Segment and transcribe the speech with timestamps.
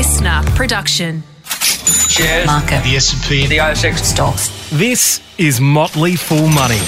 [0.00, 1.22] listener production.
[2.08, 2.82] Shares, Market.
[2.84, 3.98] the S&P, the ASX.
[3.98, 4.48] Stocks.
[4.70, 6.80] This is Motley Fool Money.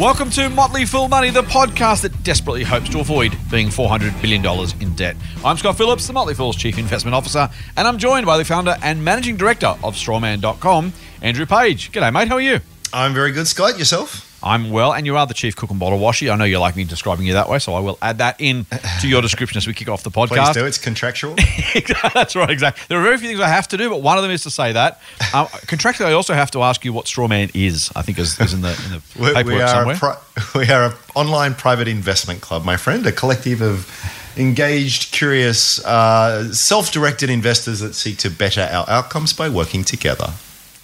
[0.00, 4.42] Welcome to Motley Fool Money, the podcast that desperately hopes to avoid being $400 billion
[4.80, 5.16] in debt.
[5.44, 8.76] I'm Scott Phillips, the Motley Fool's Chief Investment Officer, and I'm joined by the founder
[8.82, 11.92] and managing director of strawman.com, Andrew Page.
[11.92, 12.28] G'day, mate.
[12.28, 12.60] How are you?
[12.90, 13.78] I'm very good, Scott.
[13.78, 14.27] Yourself?
[14.42, 16.30] I'm well, and you are the chief cook and bottle washer.
[16.30, 18.66] I know you like me describing you that way, so I will add that in
[19.00, 20.52] to your description as we kick off the podcast.
[20.52, 20.64] Please do.
[20.64, 21.34] It's contractual.
[22.14, 22.84] That's right, exactly.
[22.88, 24.50] There are very few things I have to do, but one of them is to
[24.50, 25.00] say that.
[25.34, 27.90] Um, contractually, I also have to ask you what Strawman is.
[27.96, 29.96] I think is, is in the in the We- paperwork we are somewhere.
[29.96, 30.16] a pri-
[30.60, 33.90] we are an online private investment club, my friend, a collective of
[34.36, 40.32] engaged, curious, uh, self-directed investors that seek to better our outcomes by working together.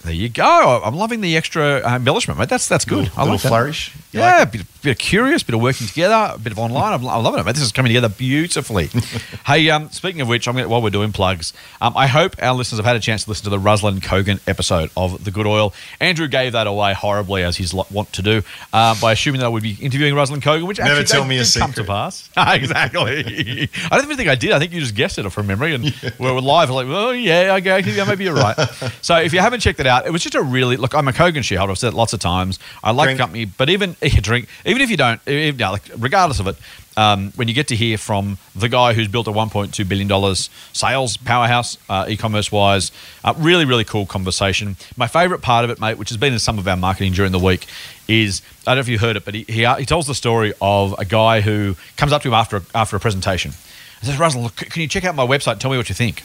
[0.05, 0.81] There you go.
[0.83, 2.49] I'm loving the extra uh, embellishment, mate.
[2.49, 2.99] That's that's good.
[2.99, 3.47] Little, I like little that.
[3.49, 3.95] flourish.
[4.11, 6.59] You Yeah, like a bit, bit of curious, bit of working together, a bit of
[6.59, 6.93] online.
[6.93, 7.55] I'm, I'm loving it, mate.
[7.55, 8.89] This is coming together beautifully.
[9.45, 12.53] hey, um, speaking of which, I'm gonna, while we're doing plugs, um, I hope our
[12.53, 15.47] listeners have had a chance to listen to the Ruslan Kogan episode of The Good
[15.47, 15.73] Oil.
[15.99, 19.49] Andrew gave that away horribly, as he's wont to do, uh, by assuming that I
[19.49, 21.87] would be interviewing Ruslan Kogan, which Never actually tell me a did come to secret.
[21.87, 22.29] pass.
[22.37, 23.69] exactly.
[23.91, 24.51] I don't even think I did.
[24.51, 25.83] I think you just guessed it from memory, and
[26.19, 26.69] we were live.
[26.69, 28.55] Like, oh yeah, okay, yeah, maybe you're right.
[29.01, 30.93] so if you haven't checked it out, it was just a really look.
[30.93, 31.71] I'm a Kogan shareholder.
[31.71, 32.59] I've said it lots of times.
[32.83, 33.17] I like Drink.
[33.17, 36.47] the company, but even yeah, drink, even if you don't, if, yeah, like regardless of
[36.47, 36.55] it,
[36.97, 40.49] um, when you get to hear from the guy who's built a 1.2 billion dollars
[40.71, 42.91] sales powerhouse, uh, e-commerce wise,
[43.23, 44.77] uh, really really cool conversation.
[44.95, 47.31] My favourite part of it, mate, which has been in some of our marketing during
[47.31, 47.67] the week,
[48.07, 50.53] is I don't know if you heard it, but he, he, he tells the story
[50.61, 53.51] of a guy who comes up to him after after a presentation
[53.99, 55.59] and says, "Russell, can you check out my website?
[55.59, 56.23] Tell me what you think."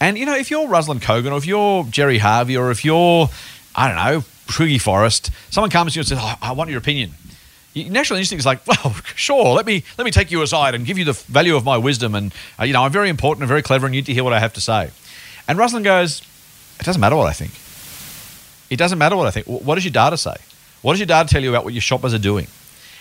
[0.00, 3.28] And you know, if you're Ruslan Kogan, or if you're Gerry Harvey, or if you're,
[3.76, 6.78] I don't know, Twiggy Forrest, someone comes to you and says, oh, "I want your
[6.78, 7.14] opinion."
[7.74, 10.98] Natural instinct is like, "Well, sure, let me let me take you aside and give
[10.98, 13.62] you the value of my wisdom, and uh, you know, I'm very important and very
[13.62, 14.90] clever, and you need to hear what I have to say."
[15.46, 16.20] And Ruslan goes,
[16.80, 17.52] "It doesn't matter what I think.
[18.70, 19.46] It doesn't matter what I think.
[19.46, 20.36] What does your data say?
[20.82, 22.46] What does your data tell you about what your shoppers are doing?"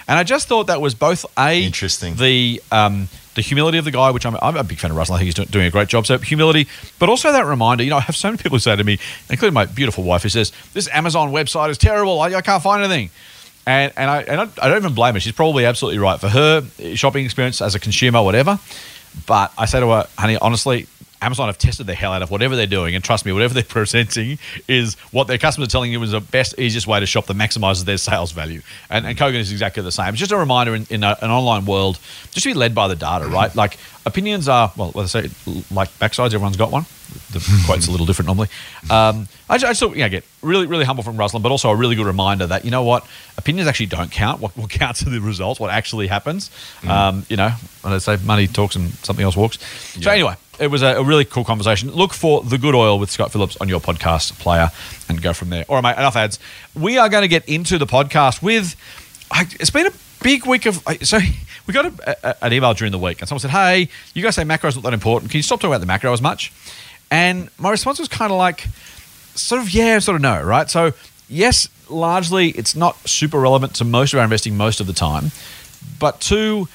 [0.07, 2.15] And I just thought that was both a Interesting.
[2.15, 5.15] the um, the humility of the guy, which I'm, I'm a big fan of Russell.
[5.15, 6.05] I think he's do- doing a great job.
[6.07, 6.67] So humility,
[6.97, 7.83] but also that reminder.
[7.83, 8.97] You know, I have so many people who say to me,
[9.29, 12.19] including my beautiful wife, who says, "This Amazon website is terrible.
[12.21, 13.09] I, I can't find anything."
[13.65, 15.19] And and I and I, don't even blame her.
[15.19, 16.63] She's probably absolutely right for her
[16.95, 18.59] shopping experience as a consumer, whatever.
[19.25, 20.87] But I say to her, honey, honestly,
[21.21, 23.63] Amazon have tested the hell out of whatever they're doing, and trust me, whatever they're
[23.63, 27.25] presenting is what their customers are telling you is the best, easiest way to shop
[27.27, 28.61] that maximizes their sales value.
[28.89, 30.09] And, and Kogan is exactly the same.
[30.09, 31.99] It's just a reminder in, in a, an online world,
[32.31, 33.53] just to be led by the data, right?
[33.55, 35.29] Like opinions are, well, let's say,
[35.71, 36.85] like backsides, everyone's got one.
[37.31, 38.49] The quote's a little different normally.
[38.89, 41.69] Um, I, just, I just thought, yeah, get really, really humble from Ruslan, but also
[41.69, 43.05] a really good reminder that, you know what,
[43.37, 44.41] opinions actually don't count.
[44.41, 46.51] What, what counts are the results, what actually happens.
[46.87, 47.49] Um, you know,
[47.81, 49.57] when they say money talks and something else walks.
[50.01, 51.91] So, anyway, it was a, a really cool conversation.
[51.91, 54.69] Look for The Good Oil with Scott Phillips on your podcast player
[55.07, 55.65] and go from there.
[55.67, 56.39] All right, mate, enough ads.
[56.75, 58.75] We are going to get into the podcast with,
[59.31, 61.19] I, it's been a big week of, so
[61.67, 64.35] we got a, a, an email during the week and someone said, hey, you guys
[64.35, 65.31] say macro's not that important.
[65.31, 66.51] Can you stop talking about the macro as much?
[67.11, 68.67] And my response was kind of like,
[69.35, 70.69] sort of yeah, sort of no, right?
[70.69, 70.93] So
[71.27, 75.31] yes, largely it's not super relevant to most of our investing most of the time,
[75.99, 76.67] but two,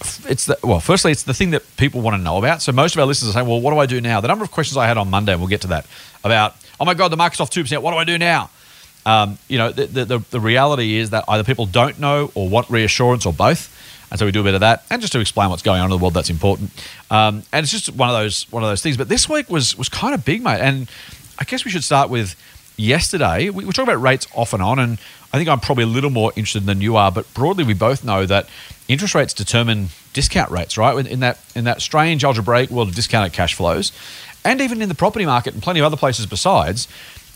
[0.00, 2.62] it's the well, firstly, it's the thing that people want to know about.
[2.62, 4.20] So most of our listeners are saying, well, what do I do now?
[4.20, 5.86] The number of questions I had on Monday, and we'll get to that,
[6.24, 7.82] about oh my god, the market's off two percent.
[7.82, 8.50] What do I do now?
[9.06, 12.68] Um, you know, the, the, the, reality is that either people don't know or want
[12.68, 13.74] reassurance or both.
[14.10, 15.86] And so we do a bit of that, and just to explain what's going on
[15.86, 16.70] in the world, that's important.
[17.10, 18.96] Um, and it's just one of those one of those things.
[18.96, 20.60] But this week was was kind of big, mate.
[20.60, 20.90] And
[21.38, 22.34] I guess we should start with
[22.76, 23.50] yesterday.
[23.50, 24.98] We were talking about rates off and on, and
[25.32, 27.12] I think I'm probably a little more interested than you are.
[27.12, 28.48] But broadly, we both know that
[28.88, 31.06] interest rates determine discount rates, right?
[31.06, 33.92] In that in that strange algebraic world of discounted cash flows,
[34.44, 36.88] and even in the property market and plenty of other places besides.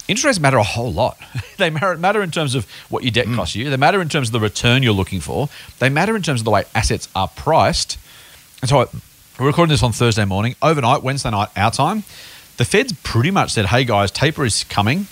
[0.09, 1.17] Interest rates matter a whole lot.
[1.59, 3.37] they matter, in terms of what your debt mm.
[3.37, 3.71] costs you.
[3.71, 5.49] They matter in terms of the return you're looking for.
[5.79, 7.99] They matter in terms of the way assets are priced.
[8.61, 8.89] And so
[9.39, 10.57] we're recording this on Thursday morning.
[10.61, 12.03] Overnight, Wednesday night, our time,
[12.57, 15.07] the Fed's pretty much said, hey guys, taper is coming,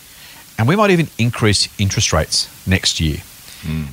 [0.58, 3.18] and we might even increase interest rates next year.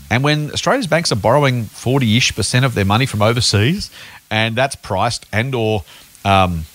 [0.10, 3.92] And when Australia's banks are borrowing 40-ish percent of their money from overseas,
[4.30, 5.84] and that's priced and or
[6.26, 6.66] um,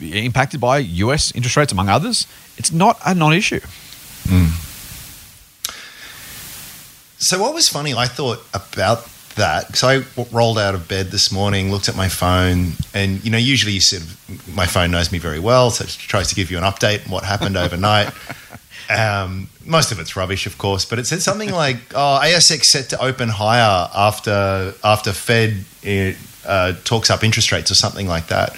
[0.00, 2.26] impacted by US interest rates, among others,
[2.56, 3.60] it's not a non-issue.
[7.18, 11.06] So what was funny, I thought about that because I w- rolled out of bed
[11.10, 14.90] this morning, looked at my phone, and you know, usually you sort of my phone
[14.90, 17.56] knows me very well, so it tries to give you an update on what happened
[17.64, 18.12] overnight.
[18.88, 22.90] Um, most of it's rubbish, of course, but it said something like, "Oh, ASX set
[22.90, 25.64] to open higher after after Fed
[26.46, 28.56] uh, talks up interest rates or something like that."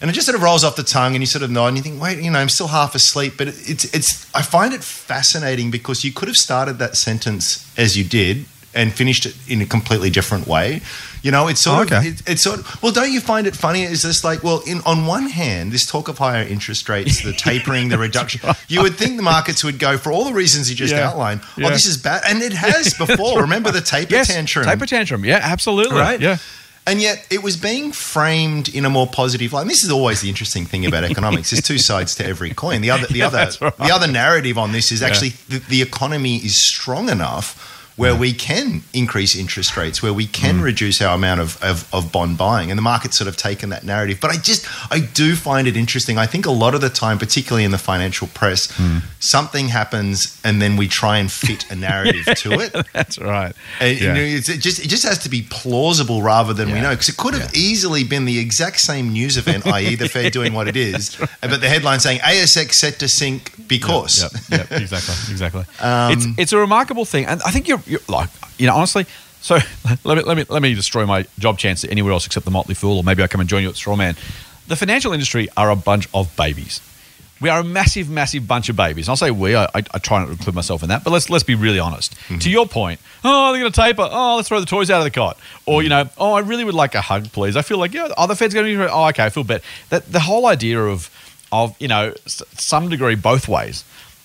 [0.00, 1.76] And it just sort of rolls off the tongue, and you sort of nod, and
[1.76, 4.34] you think, "Wait, you know, I'm still half asleep." But it, it's it's.
[4.34, 8.46] I find it fascinating because you could have started that sentence as you did
[8.78, 10.80] and finished it in a completely different way.
[11.22, 12.08] You know, it's sort Oh, of okay.
[12.10, 12.92] it, it's sort of well.
[12.92, 13.82] Don't you find it funny?
[13.82, 17.32] Is this like well, in on one hand, this talk of higher interest rates, the
[17.48, 18.40] tapering, the reduction.
[18.68, 21.08] You would think the markets would go for all the reasons you just Yeah.
[21.10, 21.40] outlined.
[21.42, 21.66] Oh, yeah.
[21.66, 23.40] Oh, this is bad, and it has before.
[23.42, 24.64] Remember the taper Yes, tantrum?
[24.64, 25.24] taper tantrum.
[25.24, 25.96] Yeah, absolutely.
[25.98, 26.20] right?
[26.20, 26.38] Yeah.
[26.86, 29.62] And yet it was being framed in a more positive light.
[29.62, 31.50] And this is always the interesting thing about economics.
[31.50, 32.80] There's two sides to every coin.
[32.80, 33.76] The other, the other, right.
[33.76, 38.32] the other narrative on this is actually the, the economy is strong enough where we
[38.32, 40.62] can increase interest rates, where we can mm.
[40.62, 42.70] reduce our amount of, of, of bond buying.
[42.70, 44.20] And the market's sort of taken that narrative.
[44.20, 46.16] But I just, I do find it interesting.
[46.16, 48.98] I think a lot of the time, particularly in the financial press, hmm.
[49.18, 52.72] something happens and then we try and fit a narrative to it.
[52.92, 53.50] That's right.
[53.80, 54.06] Uh, and, Yeah.
[54.06, 56.90] you know, it's, it just it just has to be plausible rather than we know
[56.90, 60.52] because it could have easily been the exact same news event, i.e., the Fed doing
[60.52, 64.22] what it is, uh, but the headline saying ASX set to sink because.
[64.50, 65.64] Yeah, yeah, exactly, exactly.
[65.80, 69.06] Um, it's it's a remarkable thing, and I think you're, you're like you know honestly.
[69.40, 69.58] So
[70.04, 72.74] let me let me let me destroy my job chance anywhere else except the Motley
[72.74, 74.16] Fool, or maybe I come and join you at Strawman.
[74.66, 76.80] The financial industry are a bunch of babies.
[77.40, 79.06] We are a massive, massive bunch of babies.
[79.06, 79.54] And I'll say we.
[79.54, 81.78] I, I, I try not to include myself in that, but let's let's be really
[81.78, 82.16] honest.
[82.16, 82.38] Mm-hmm.
[82.38, 84.08] To your point, oh, they're going to taper.
[84.10, 85.38] Oh, let's throw the toys out of the cot.
[85.64, 87.56] Or you know, oh, I really would like a hug, please.
[87.56, 88.90] I feel like yeah, oh, the Fed's going to be.
[88.90, 89.62] Oh, okay, I feel better.
[89.90, 91.10] That the whole idea of
[91.52, 93.84] of you know s- some degree both ways.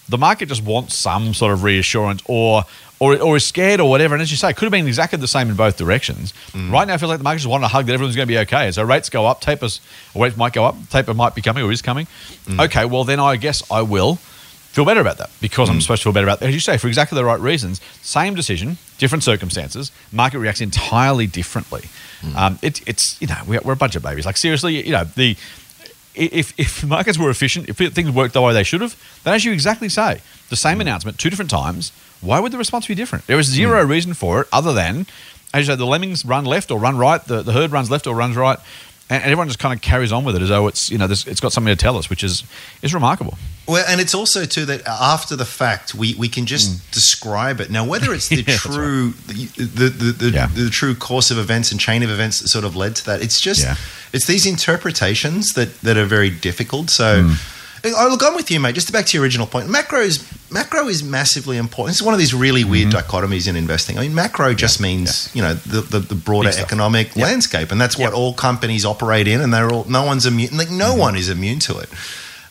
[0.10, 2.64] The market just wants some sort of reassurance, or
[3.04, 4.16] or or is scared or whatever.
[4.16, 6.34] And as you say, it could have been exactly the same in both directions.
[6.52, 6.72] Mm.
[6.72, 8.32] Right now, I feel like the market just wanting a hug that everyone's going to
[8.32, 8.72] be okay.
[8.72, 9.82] So rates go up, tapers,
[10.16, 12.08] rates might go up, taper might be coming or is coming.
[12.46, 12.66] Mm.
[12.66, 15.82] Okay, well then I guess I will feel better about that because I'm mm.
[15.82, 16.48] supposed to feel better about that.
[16.48, 17.82] As you say, for exactly the right reasons.
[18.02, 19.92] Same decision, different circumstances.
[20.12, 21.84] Market reacts entirely differently.
[22.38, 24.26] Um, it, it's you know we're, we're a bunch of babies.
[24.26, 25.36] Like seriously, you know the
[26.16, 29.44] if if markets were efficient, if things worked the way they should have, then as
[29.46, 31.92] you exactly say, the same announcement two different times.
[32.24, 33.28] Why would the response be different?
[33.28, 35.06] There is zero reason for it other than,
[35.54, 38.08] as you said, the lemmings run left or run right, the, the herd runs left
[38.08, 38.58] or runs right,
[39.10, 41.08] and, and everyone just kind of carries on with it as though it's you know
[41.08, 42.44] this, it's got something to tell us, which is
[42.82, 43.38] is remarkable.
[43.68, 47.70] Well, and it's also too that after the fact, we, we can just describe it.
[47.72, 48.48] Now, whether it's the Mm.
[48.48, 50.48] Yeah, true the the, the, the, Yeah.
[50.48, 53.22] the true course of events and chain of events that sort of led to that,
[53.22, 53.76] it's just Yeah.
[54.14, 56.90] it's these interpretations that that are very difficult.
[56.90, 57.24] So.
[57.24, 57.60] Mm.
[57.86, 58.76] Oh, look, I'm with you, mate.
[58.76, 59.70] Just to back to your original point.
[59.70, 61.96] Macro is macro is massively important.
[61.96, 62.98] It's one of these really weird Mm-hmm.
[63.16, 63.98] dichotomies in investing.
[63.98, 67.98] I mean, macro just means you know the the, the broader economic landscape, and that's
[67.98, 69.42] what all companies operate in.
[69.42, 70.56] And they're all no one's immune.
[70.58, 70.78] Like Mm-hmm.
[70.78, 71.90] no one is immune to it.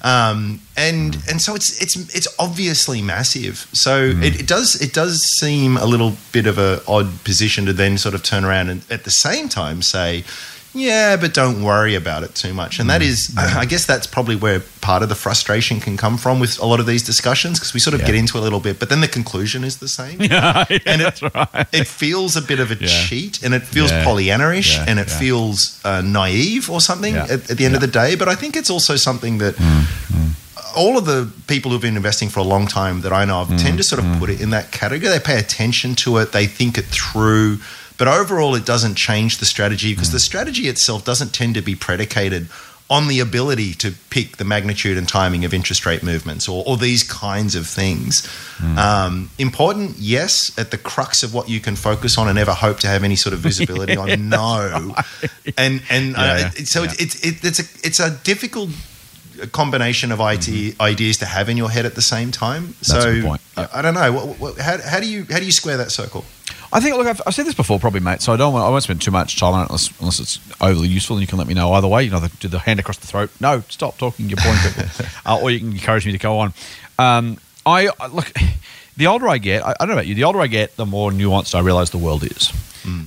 [0.04, 3.68] Um, and and so it's it's it's obviously massive.
[3.72, 7.72] So it, it does it does seem a little bit of a odd position to
[7.72, 10.24] then sort of turn around and at the same time say,
[10.74, 12.78] yeah, but don't worry about it too much.
[12.78, 16.40] And that is, I guess that's probably where part of the frustration can come from
[16.40, 18.06] with a lot of these discussions because we sort of Yeah.
[18.06, 20.20] get into it a little bit, but then the conclusion is the same.
[20.22, 21.66] yeah, And it- right.
[21.72, 22.88] It feels a bit of a Yeah.
[22.88, 24.04] cheat, and it feels Yeah.
[24.04, 25.18] Pollyanna-ish, Yeah, and it yeah.
[25.18, 27.24] feels uh, naive or something Yeah.
[27.24, 28.14] at, at the end of the day.
[28.14, 29.86] But I think it's also something that Mm,
[30.74, 33.48] all of the people who've been investing for a long time that I know of
[33.48, 35.10] Mm, tend to sort of put it in that category.
[35.12, 37.58] They pay attention to it, they think it through.
[38.02, 40.12] But overall, it doesn't change the strategy because Mm.
[40.18, 42.48] the strategy itself doesn't tend to be predicated
[42.90, 46.76] on the ability to pick the magnitude and timing of interest rate movements or, or
[46.76, 48.26] these kinds of things.
[48.58, 48.76] Mm.
[48.76, 52.80] Um, important, yes, at the crux of what you can focus on and ever hope
[52.80, 54.96] to have any sort of visibility on, no.
[55.56, 56.94] And and Yeah, uh, yeah, it- so yeah.
[56.98, 58.70] it's it, it's a it's a difficult
[59.52, 60.48] combination of IT,
[60.80, 62.62] ideas to have in your head at the same time.
[62.74, 63.22] Mm-hmm.
[63.24, 63.62] That's so.
[63.62, 64.12] I, I don't know.
[64.12, 66.24] What, what, how, how do you how do you square that circle?
[66.72, 68.22] I think, look, I've, I've said this before, probably, mate.
[68.22, 70.40] So I don't want, I won't spend too much time on it unless, unless it's
[70.60, 72.04] overly useful, and you can let me know either way.
[72.04, 73.30] You know, the, do the hand across the throat.
[73.40, 74.28] No, stop talking.
[74.28, 76.54] You're boring people, uh, or you can encourage me to go on.
[76.98, 78.32] Um, I look.
[78.94, 80.14] The older I get, I, I don't know about you.
[80.14, 82.52] The older I get, the more nuanced I realize the world is.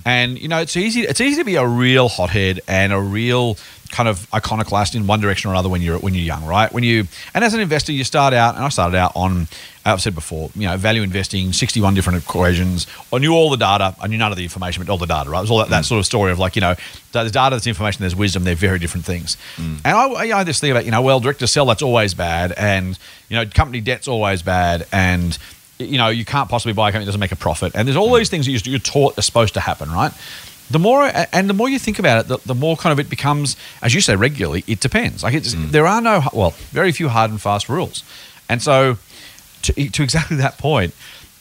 [0.04, 1.02] And you know, it's easy.
[1.02, 3.58] It's easy to be a real hothead and a real
[3.92, 6.72] kind of iconoclast in one direction or another when you're when you're young, right?
[6.74, 9.48] When you and as an investor, you start out, and I started out on.
[9.86, 12.88] I've said before, you know, value investing, 61 different equations.
[13.14, 13.96] I knew all the data.
[14.02, 15.40] I knew none of the information, but all the data, right?
[15.40, 15.88] It was all that, that mm.
[15.88, 16.76] sort of story of like, you know,
[17.12, 18.46] there's data, there's information, there's wisdom.
[18.46, 19.38] They're very different things.
[19.58, 19.82] Mm.
[19.86, 22.16] And I, I, I just think about, you know, well, direct to sell, that's always
[22.16, 22.52] bad.
[22.54, 22.98] And,
[23.30, 24.88] you know, company debt's always bad.
[24.92, 25.38] And,
[25.78, 27.74] you know, you can't possibly buy a company that doesn't make a profit.
[27.76, 28.18] And there's all mm.
[28.18, 30.12] these things that you're- taught are supposed to happen, right?
[30.72, 33.08] The more and the more you think about it, the, the more kind of it
[33.08, 35.22] becomes, as you say regularly, it depends.
[35.22, 38.04] Like it's, there are no well, very few hard and fast rules,
[38.50, 38.98] and so
[39.66, 40.94] to, to exactly that point,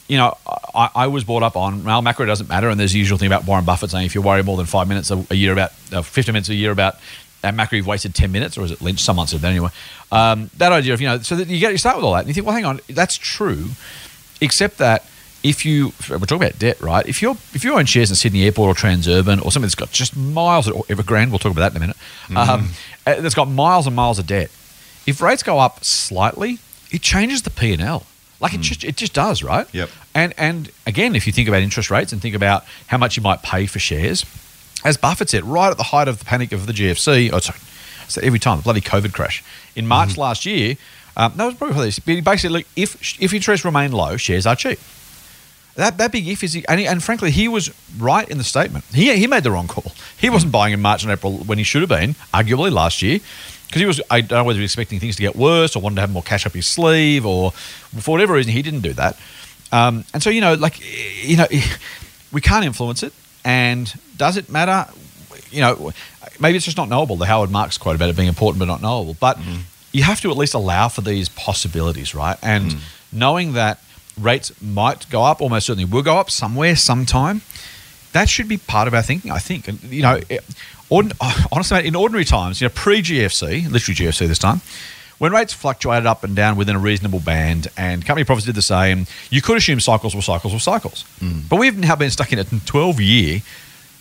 [0.09, 0.37] you know,
[0.75, 3.27] I, I was brought up on well, macro doesn't matter, and there's the usual thing
[3.27, 5.73] about Warren Buffett saying if you worry more than five minutes a, a year about
[5.93, 6.97] uh, fifty minutes a year about
[7.45, 9.01] and Macro, you've wasted 10 minutes, or is it Lynch?
[9.01, 9.69] Some answer that anyway.
[10.11, 12.21] Um, that idea of, you know, so that you get you start with all that,
[12.21, 13.69] and you think, well, hang on, that's true,
[14.41, 15.05] except that
[15.43, 17.07] if you we're talking about debt, right?
[17.07, 19.93] If you're if you own shares in Sydney Airport or Transurban or something that's got
[19.93, 21.97] just miles of, Evergrande, we'll talk about that in a minute.
[22.35, 22.71] Um,
[23.07, 24.51] uh, that's got miles and miles of debt.
[25.07, 26.59] If rates go up slightly,
[26.91, 28.07] it changes the P and L.
[28.45, 28.65] Like it mm.
[28.65, 29.67] just it just does, right?
[29.73, 29.89] Yep.
[30.15, 33.23] And and again, if you think about interest rates and think about how much you
[33.23, 34.27] might pay for shares,
[34.85, 37.59] as Buffett said, right at the height of the panic of the GFC, oh, sorry,
[38.07, 39.43] so every time the bloody COVID crash
[39.75, 40.21] in March mm-hmm.
[40.21, 40.77] last year,
[41.17, 41.99] um, that was probably for this.
[41.99, 44.79] But basically, look, if if interest remain low, shares are cheap.
[45.77, 48.85] That that big if is, and, he, and frankly, he was right in the statement.
[48.93, 49.93] He he made the wrong call.
[50.19, 50.35] He mm.
[50.35, 53.21] wasn't buying in March and April when he should have been, arguably last year,
[53.67, 54.01] because he was.
[54.11, 56.11] I don't know whether he was expecting things to get worse or wanted to have
[56.13, 59.19] more cash up his sleeve, or for whatever reason he didn't do that.
[59.73, 61.47] Um, and so you know, like eh, you know,
[62.33, 63.13] we can't influence it.
[63.45, 64.91] And does it matter?
[65.51, 65.93] You know,
[66.41, 67.17] maybe it's just not knowable.
[67.17, 69.17] The Howard Marks quote about it being important but not knowable.
[69.19, 69.61] But mm-hmm.
[69.93, 72.39] you have to at least allow for these possibilities, right?
[72.43, 72.81] And mm.
[73.13, 73.83] knowing that
[74.19, 77.43] rates might go up, almost certainly will go up somewhere, sometime.
[78.15, 79.67] That should be part of our thinking, I think.
[79.67, 80.45] And you know, it-
[80.89, 84.61] ord- oh, honestly, mate, in ordinary times, you know, pre GFC, literally GFC this time,
[85.19, 88.63] when rates fluctuated up and down within a reasonable band, and company profits did the
[88.63, 91.03] same, you could assume cycles were cycles were cycles.
[91.19, 91.41] Hmm.
[91.49, 93.43] But we've now been stuck in a 12 year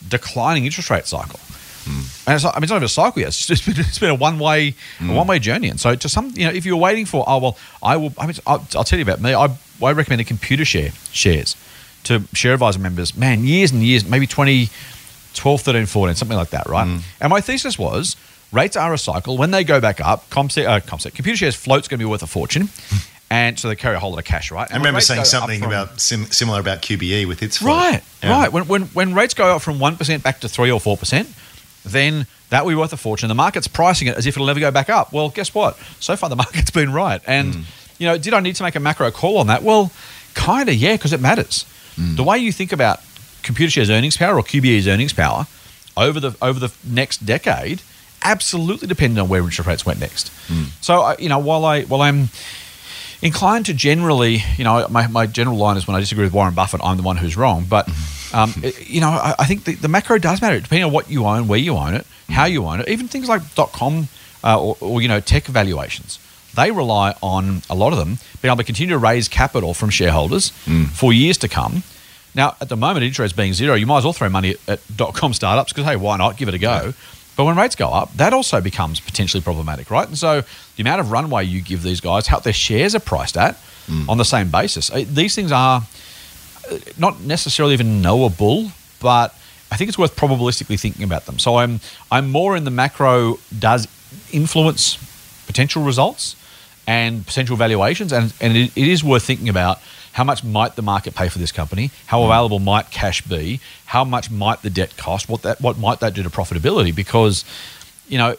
[0.07, 1.39] declining interest rate cycle.
[1.85, 2.01] Hmm.
[2.27, 3.29] And it's not, I mean, it's not even a cycle yet.
[3.29, 5.13] It's just been, it's been a one way, a hmm.
[5.15, 5.69] one way journey.
[5.69, 8.13] And so, to some, you know, if you're waiting for, oh well, I will.
[8.19, 9.33] I mean, I'll, I'll tell you about me.
[9.33, 9.45] I,
[9.81, 11.55] I recommend a Computershare shares
[12.03, 13.15] to share advisor members.
[13.15, 14.69] Man, years and years, maybe 20,
[15.35, 17.01] 12, 13, 14, something like that, right?
[17.21, 18.15] And my thesis was
[18.51, 19.37] rates are a cycle.
[19.37, 22.69] When they go back up, Comset, uh, Computershare's float's going to be worth a fortune.
[23.31, 24.61] And so they carry a whole lot of cash, right?
[24.69, 27.77] I And when remember saying something from- about sim- similar about QBE with its float.
[27.77, 28.29] Right, Yeah.
[28.31, 28.53] right.
[28.53, 31.27] When, when, when rates go up from 1% back to 3 or 4%,
[31.83, 33.29] then that will be worth a fortune.
[33.29, 35.11] The market's pricing it as if it'll never go back up.
[35.11, 35.79] Well, guess what?
[35.99, 37.21] So far, the market's been right.
[37.25, 37.65] And,
[37.97, 39.63] you know, did I need to make a macro call on that?
[39.63, 39.91] Well,
[40.35, 41.65] kind of, yeah, because it matters.
[41.97, 42.99] The way you think about
[43.43, 45.47] Computershare's earnings power or QBE's earnings power
[45.95, 47.81] over the over the next decade
[48.23, 50.31] absolutely depended on where interest rates went next.
[50.81, 52.29] So, you know, while I while I'm
[53.21, 56.53] inclined to generally, you know, my, my general line is when I disagree with Warren
[56.53, 57.65] Buffett, I'm the one who's wrong.
[57.69, 57.87] But,
[58.33, 61.09] um, it- you know, I, I think the, the macro does matter, depending on what
[61.09, 64.07] you own, where you own it, how you own it, even things like dot .com
[64.43, 66.19] uh, or, or, you know, tech valuations.
[66.55, 69.89] They rely on, a lot of them, being able to continue to raise capital from
[69.89, 70.51] shareholders
[70.93, 71.83] for years to come.
[72.35, 75.13] Now, at the moment, interest being zero, you might as well throw money at, dot
[75.13, 76.37] com startups because, hey, why not?
[76.37, 76.93] Give it a go.
[77.35, 80.07] But when rates go up, that also becomes potentially problematic, right?
[80.07, 80.43] And so
[80.75, 83.57] the amount of runway you give these guys, how their shares are priced at
[84.07, 85.81] on the same basis, uh, these things are
[86.71, 89.35] uh, not necessarily even knowable, but
[89.71, 91.39] I think it's worth probabilistically thinking about them.
[91.39, 91.79] So I'm
[92.11, 93.87] I'm more in the macro does
[94.31, 94.97] influence
[95.47, 96.35] potential results
[96.87, 99.79] and potential valuations, and and it, it is worth thinking about
[100.13, 102.29] how much might the market pay for this company, how hmm.
[102.29, 106.13] available might cash be, how much might the debt cost, what that what might that
[106.13, 107.45] do to profitability, because
[108.07, 108.35] you know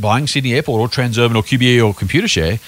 [0.00, 2.60] buying Sydney Airport or Transurban or QBE or Computershare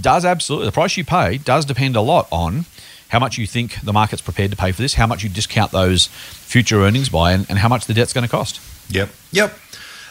[0.00, 2.64] does absolutely the price you pay does depend a lot on
[3.08, 5.70] how much you think the market's prepared to pay for this, how much you discount
[5.70, 8.60] those future earnings by, and, and how much the debt's going to cost.
[8.90, 9.08] Yep.
[9.30, 9.56] Yep.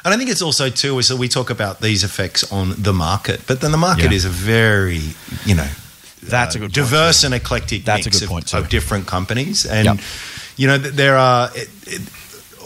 [0.05, 2.93] And I think it's also too is that we talk about these effects on the
[2.93, 4.17] market, but then the market Yeah.
[4.17, 5.01] is a very
[5.45, 5.67] you know
[6.21, 8.57] That's a good diverse and eclectic That's a mix good of, point, too.
[8.57, 9.99] of different companies, and Yep.
[10.57, 11.49] you know th- there are.
[11.55, 12.01] It, it,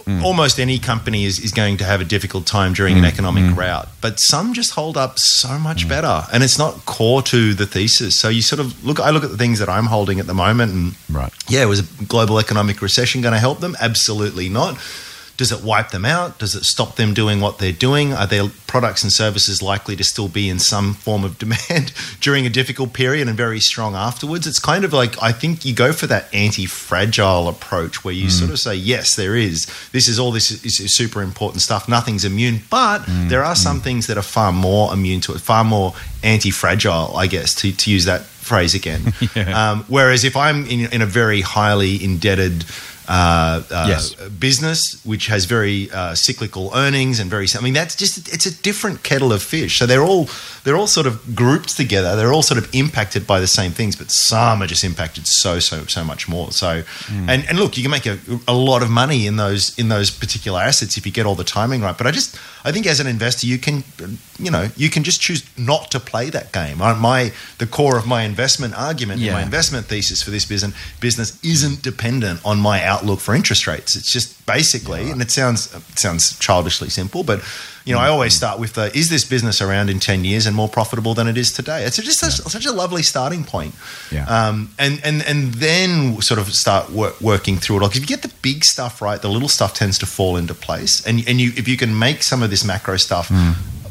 [0.08, 0.24] Mm.
[0.24, 3.90] Almost any company is, is going to have a difficult time during an economic rout,
[4.00, 5.90] but some just hold up so much Mm.
[5.90, 8.16] better, and it's not core to the thesis.
[8.16, 9.02] So you sort of look.
[9.02, 11.34] I look at the things that I'm holding at the moment, and Right.
[11.50, 13.76] yeah, was a global economic recession going to help them?
[13.82, 14.78] Absolutely not.
[15.38, 16.40] Does it wipe them out?
[16.40, 18.12] Does it stop them doing what they're doing?
[18.12, 22.46] Are their products and services likely to still be in some form of demand during
[22.46, 24.48] a difficult period and very strong afterwards?
[24.48, 28.32] It's kind of like I think you go for that anti-fragile approach where you mm.
[28.32, 29.68] sort of say, yes, there is.
[29.92, 31.88] This is all this is, is super important stuff.
[31.88, 33.64] Nothing's immune, but mm, there are mm.
[33.64, 37.72] some things that are far more immune to it, far more anti-fragile, I guess, to,
[37.72, 39.14] to use that phrase again.
[39.54, 42.66] um, whereas if I'm in, in a very highly indebted
[43.08, 44.14] uh, uh, Yes.
[44.40, 48.54] business, which has very uh, cyclical earnings and very, I mean, that's just it's a
[48.62, 49.80] different kettle of fish.
[49.80, 50.28] So they're all
[50.64, 52.16] they're all sort of grouped together.
[52.16, 55.60] They're all sort of impacted by the same things, but some are just impacted so
[55.60, 56.52] so so much more.
[56.52, 59.88] So, and and look, you can make a, a lot of money in those in
[59.90, 61.98] those particular assets if you get all the timing right.
[61.98, 62.38] But I just
[62.68, 63.84] I think as an investor, you can
[64.46, 66.82] you know you can just choose not to play that game.
[66.82, 69.34] I- My the core of my investment argument, Yeah.
[69.34, 73.96] my investment thesis for this business business isn't dependent on my outlook for interest rates.
[73.96, 75.60] It's just basically, and it sounds
[75.92, 77.40] it sounds childishly simple, but
[77.86, 80.54] you know, I always start with the: Is this business around in ten years and
[80.56, 81.86] more profitable than it is today?
[81.86, 83.74] It's just such, such a lovely starting point.
[84.12, 84.26] Yeah.
[84.28, 87.80] Um, and and and then sort of start work, working through it.
[87.80, 90.54] 'Cause if you get the big stuff right, the little stuff tends to fall into
[90.54, 91.02] place.
[91.08, 93.32] And and you if you can make some of this macro stuff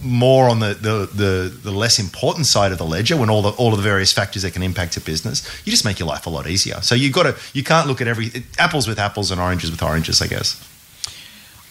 [0.06, 3.50] more on the, the, the, the less important side of the ledger when all the
[3.50, 6.26] all of the various factors that can impact a business, you just make your life
[6.26, 6.80] a lot easier.
[6.80, 9.82] So you got to you can't look at every apples with apples and oranges with
[9.82, 10.62] oranges, I guess.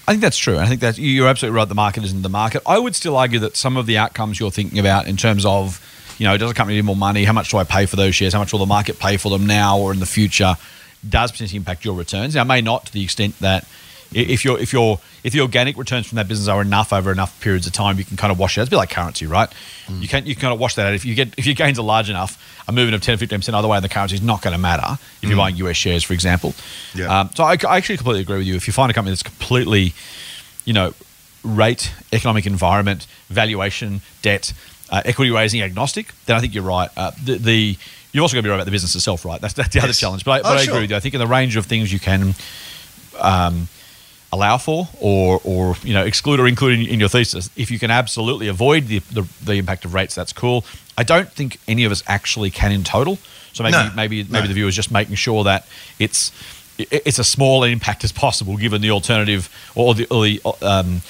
[0.08, 0.60] I think that's true.
[0.60, 1.68] I think that you're absolutely right.
[1.68, 2.62] The market isn't the market.
[2.68, 5.82] I would still argue that some of the outcomes you're thinking about in terms of,
[6.20, 7.24] you know, does a company need more money?
[7.24, 8.34] How much do I pay for those shares?
[8.34, 10.58] How much will the market pay for them now or in the future?
[11.08, 12.36] Does potentially impact your returns.
[12.36, 13.68] Now, it may not to the extent that
[14.14, 17.40] if your if your if the organic returns from that business are enough over enough
[17.42, 18.62] periods of time, you can kind of wash it.
[18.62, 18.64] out.
[18.64, 19.50] It's a bit like currency, right?
[19.90, 20.94] You can you can kind of wash that out.
[20.94, 23.40] If you get if your gains are large enough, a movement of 10 or 15
[23.40, 25.76] percent either way in the currency is not going to matter if you're buying US
[25.78, 26.54] shares, for example.
[26.94, 27.20] Yeah.
[27.22, 28.56] Um, so I, I actually completely agree with you.
[28.56, 29.94] If you find a company that's completely
[30.66, 30.94] you know,
[31.44, 34.52] rate, economic environment, valuation, debt,
[34.90, 36.90] uh, equity raising agnostic, then I think you're right.
[36.98, 37.78] Uh, the, the
[38.12, 39.40] you've also got to be right about the business itself, right?
[39.40, 40.26] That's, that's the other challenge.
[40.26, 40.74] But, I, Oh, but I sure.
[40.74, 40.96] agree with you.
[40.96, 42.34] I think in the range of things you can
[43.20, 43.68] um,
[44.36, 47.80] allow for or, or you know exclude or include in, in your thesis, if you
[47.80, 50.64] can absolutely avoid the, the, the impact of rates, that's cool.
[50.98, 53.18] I don't think any of us actually can in total.
[53.54, 53.92] So maybe No.
[53.96, 54.48] maybe maybe No.
[54.48, 55.66] the viewer is just making sure that
[56.00, 56.32] it's
[56.78, 61.02] it's a small impact as possible given the alternative or the, or the um,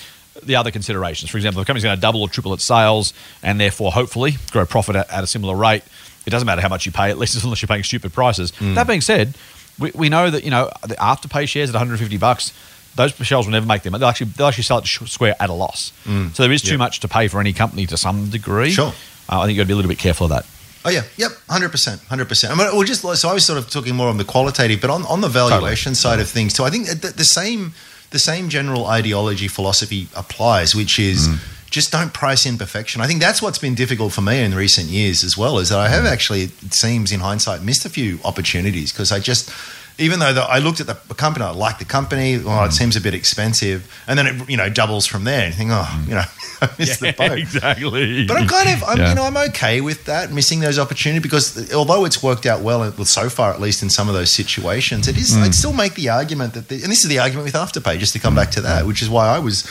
[0.44, 1.32] the other considerations.
[1.32, 4.38] For example, if a company's going to double or triple its sales and therefore hopefully
[4.52, 5.82] grow profit at, at a similar rate,
[6.26, 8.52] it doesn't matter how much you pay, at least unless you're paying stupid prices.
[8.60, 9.36] That being said,
[9.80, 12.54] we, we know that you know the afterpay shares at 150 bucks.
[12.96, 13.94] Those shells will never make them.
[13.94, 15.92] They'll actually they'll actually sell it to Square at a loss.
[16.34, 18.72] So there is too much to pay for any company to some degree.
[18.72, 18.94] Sure.
[19.30, 20.46] Uh, I think you've got to be a little bit careful of that.
[20.86, 22.54] Oh yeah, yep, hundred percent, hundred percent.
[22.54, 25.04] I mean, just so I was sort of talking more on the qualitative, but on,
[25.08, 26.64] on the valuation side of things too.
[26.64, 27.74] I think the, the same
[28.12, 31.28] the same general ideology philosophy applies, which is
[31.76, 33.02] just don't price in perfection.
[33.02, 35.60] I think that's what's been difficult for me in recent years as well.
[35.60, 36.10] Is that I have mm.
[36.10, 39.52] actually, it seems in hindsight, missed a few opportunities because I just.
[39.98, 42.36] Even though the, I looked at the company, I liked the company.
[42.36, 42.74] Oh, it mm.
[42.74, 45.46] seems a bit expensive, and then it you know doubles from there.
[45.46, 46.08] And you think, oh, mm.
[46.10, 46.24] you know,
[46.62, 47.38] I missed the boat.
[47.38, 48.28] exactly.
[48.28, 49.10] But I'm kind of, I'm, Yeah.
[49.10, 52.80] you know, I'm okay with that missing those opportunities because although it's worked out well,
[52.80, 55.32] well so far at least in some of those situations, it is.
[55.32, 55.44] Mm.
[55.44, 58.12] I'd still make the argument that, the, and this is the argument with Afterpay, just
[58.14, 59.66] to come back to that, which is why I was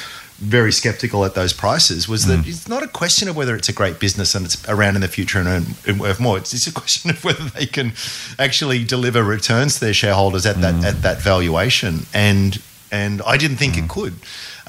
[0.44, 2.09] very skeptical at those prices.
[2.09, 2.28] Was Mm.
[2.28, 5.00] that it's not a question of whether it's a great business and it's around in
[5.00, 6.37] the future and earn and worth more.
[6.38, 7.92] It's, it's a question of whether they can
[8.38, 10.61] actually deliver returns to their shareholders at Mm.
[10.62, 12.61] that at that valuation and.
[12.92, 13.85] And I didn't think Mm.
[13.85, 14.14] it could.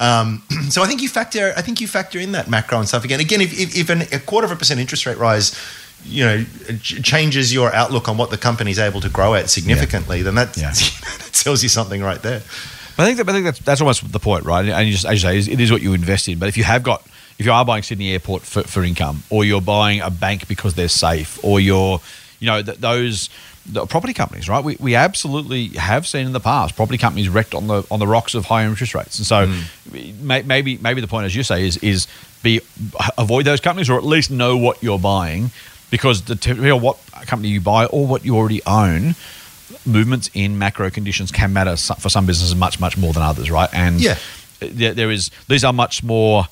[0.00, 1.52] Um, so I think you factor.
[1.56, 3.20] I think you factor in that macro and stuff again.
[3.20, 5.54] Again, if, if, if an, a quarter of a percent interest rate rise,
[6.04, 6.44] you know,
[6.82, 10.72] changes your outlook on what the company's able to grow at significantly, then that, Yeah.
[11.20, 12.42] that tells you something right there.
[12.96, 14.64] But I think that, I think that's that's almost the point, right?
[14.64, 16.38] And you just as you say, it is what you invest in.
[16.38, 17.06] But if you have got,
[17.38, 20.74] if you are buying Sydney Airport for, for income, or you're buying a bank because
[20.74, 22.00] they're safe, or you're,
[22.40, 23.28] you know, th- those
[23.68, 24.64] the property companies, right?
[24.64, 28.06] We, we absolutely have seen in the past property companies wrecked on the on the
[28.06, 29.18] rocks of higher interest rates.
[29.18, 30.26] And so hmm.
[30.26, 32.06] may, maybe maybe the point, as you say, is is
[32.42, 32.60] be
[33.18, 35.50] avoid those companies, or at least know what you're buying,
[35.90, 39.14] because the depending on what company you buy or what you already own
[39.86, 43.68] movements in macro conditions can matter for some businesses much much more than others, right?
[43.72, 44.16] And Yeah.
[44.60, 46.46] there, there is these are much more.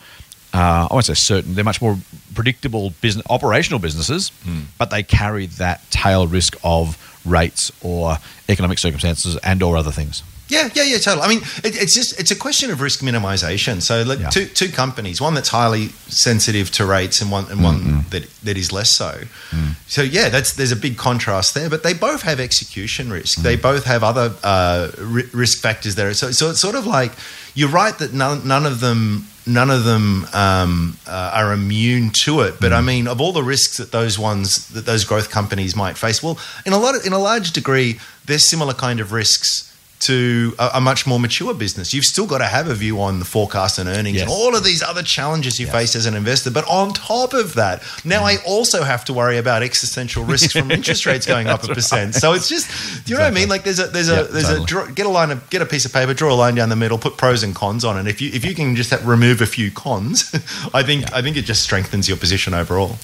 [0.52, 1.54] Uh, I won't say certain.
[1.56, 1.98] They're much more
[2.34, 4.30] predictable business, operational businesses,
[4.78, 10.22] but they carry that tail risk of rates or economic circumstances and or other things.
[10.46, 11.24] Yeah, yeah, yeah, totally.
[11.24, 13.80] I mean, it, it's just it's a question of risk minimization.
[13.80, 14.28] So, like Yeah.
[14.28, 18.08] two two companies, one that's highly sensitive to rates, and one and one mm-hmm.
[18.10, 19.22] that that is less so.
[19.50, 19.76] Mm.
[19.86, 21.70] So, yeah, that's there's a big contrast there.
[21.70, 23.38] But they both have execution risk.
[23.38, 23.42] Mm.
[23.42, 26.12] They both have other uh, ri- risk factors there.
[26.12, 27.12] So, so it's sort of like
[27.54, 32.40] you're right that none none of them none of them um, uh, are immune to
[32.40, 32.54] it.
[32.60, 35.96] But I mean, of all the risks that those ones that those growth companies might
[35.96, 39.73] face, well, in a lot of, in a large degree, there's similar kind of risks
[40.04, 41.94] to a, a much more mature business.
[41.94, 44.62] You've still got to have a view on the forecast and earnings and all of
[44.62, 46.50] these other challenges you face as an investor.
[46.50, 48.38] But on top of that, now mm.
[48.38, 52.14] I also have to worry about existential risks from interest rates going up a percent.
[52.14, 53.48] So it's just, do you know what I mean?
[53.48, 54.62] Like there's a there's a there's totally.
[54.62, 56.68] a draw, get a line of get a piece of paper, draw a line down
[56.68, 58.06] the middle, put pros and cons on it.
[58.06, 60.30] If you if you can just remove a few cons,
[60.74, 62.96] I think I think it just strengthens your position overall.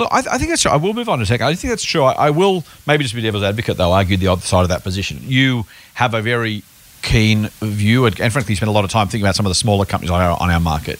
[0.00, 0.70] Look, I, I think that's true.
[0.70, 1.46] I will move on a second.
[1.46, 2.04] I think that's true.
[2.04, 4.82] I, I will maybe just be devil's advocate, though, argue the other side of that
[4.82, 5.18] position.
[5.20, 5.66] You
[6.00, 6.62] have a very
[7.02, 9.54] keen view, and, and frankly, spend a lot of time thinking about some of the
[9.54, 10.98] smaller companies on our, on our market.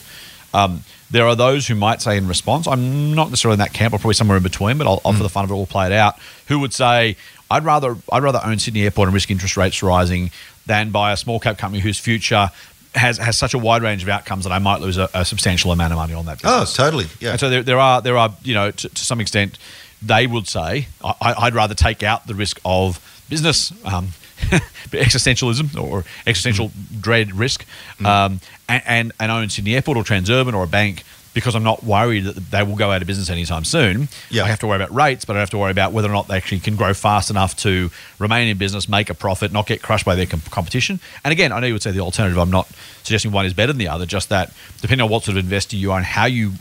[0.53, 3.95] Um, there are those who might say in response, I'm not necessarily in that camp,
[3.95, 5.87] or probably somewhere in between, but I'll, I'll for the fun of it, we'll play
[5.87, 7.17] it out, who would say,
[7.49, 10.29] I'd rather I'd rather own Sydney Airport and risk interest rates rising
[10.67, 12.51] than buy a small cap company whose future
[12.93, 15.71] has, has such a wide range of outcomes that I might lose a, a substantial
[15.71, 17.07] amount of money on that Oh, totally.
[17.19, 17.31] Yeah.
[17.31, 19.57] And so there, there are there are you know to, to some extent
[20.01, 24.09] they would say I, I'd rather take out the risk of business um,
[24.91, 27.65] existentialism or existential dread risk
[28.03, 31.83] um, and, and and own Sydney Airport or Transurban or a bank because I'm not
[31.83, 34.09] worried that they will go out of business anytime soon.
[34.29, 34.43] Yeah.
[34.43, 36.27] I have to worry about rates, but I have to worry about whether or not
[36.27, 39.81] they actually can grow fast enough to remain in business, make a profit, not get
[39.81, 40.99] crushed by their com- competition.
[41.23, 42.37] And again, I know you would say the alternative.
[42.37, 42.67] I'm not
[43.03, 44.05] suggesting one is better than the other.
[44.05, 46.53] Just that depending on what sort of investor you are and how you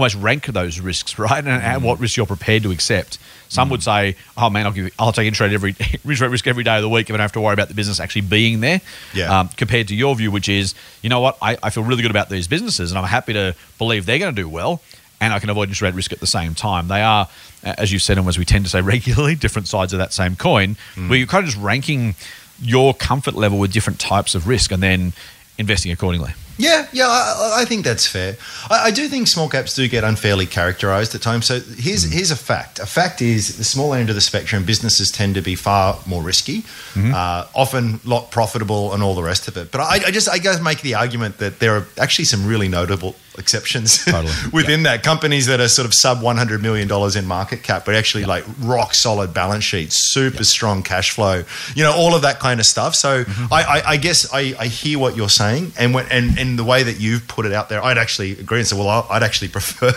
[0.00, 1.38] almost rank those risks, right?
[1.38, 2.02] And, and what mm.
[2.02, 3.18] risks you're prepared to accept.
[3.48, 3.84] Some would mm.
[3.84, 6.76] say, "Oh man, I'll give, I'll take interest rate every interest rate risk every day
[6.76, 8.80] of the week and I don't have to worry about the business actually being there."
[9.12, 9.40] Yeah.
[9.40, 12.10] Um, compared to your view, which is, you know what, I, I feel really good
[12.10, 14.80] about these businesses, and I'm happy to believe they're going to do well,
[15.20, 16.88] and I can avoid interest rate risk at the same time.
[16.88, 17.28] They are,
[17.64, 20.36] as you've said, and as we tend to say regularly, different sides of that same
[20.36, 21.08] coin, mm.
[21.08, 22.14] where you're kind of just ranking
[22.62, 25.12] your comfort level with different types of risk, and then
[25.58, 26.32] investing accordingly.
[26.60, 28.36] Yeah, yeah, I, I think that's fair.
[28.68, 31.46] I, I do think small caps do get unfairly characterized at times.
[31.46, 32.12] So here's mm.
[32.12, 32.78] here's a fact.
[32.78, 36.22] A fact is the small end of the spectrum, businesses tend to be far more
[36.22, 37.14] risky, mm-hmm.
[37.14, 39.70] uh, often lot profitable, and all the rest of it.
[39.70, 42.68] But I, I just I guess make the argument that there are actually some really
[42.68, 44.32] notable exceptions Totally.
[44.52, 45.02] within that.
[45.02, 48.24] Companies that are sort of sub one hundred million dollars in market cap, but actually
[48.24, 51.44] like rock solid balance sheets, super strong cash flow,
[51.74, 52.94] you know, all of that kind of stuff.
[52.94, 53.52] So mm-hmm.
[53.52, 56.64] I, I, I guess I, I hear what you're saying, and when, and and the
[56.64, 59.48] way that you've put it out there, I'd actually agree and say, well, I'd actually
[59.58, 59.92] prefer,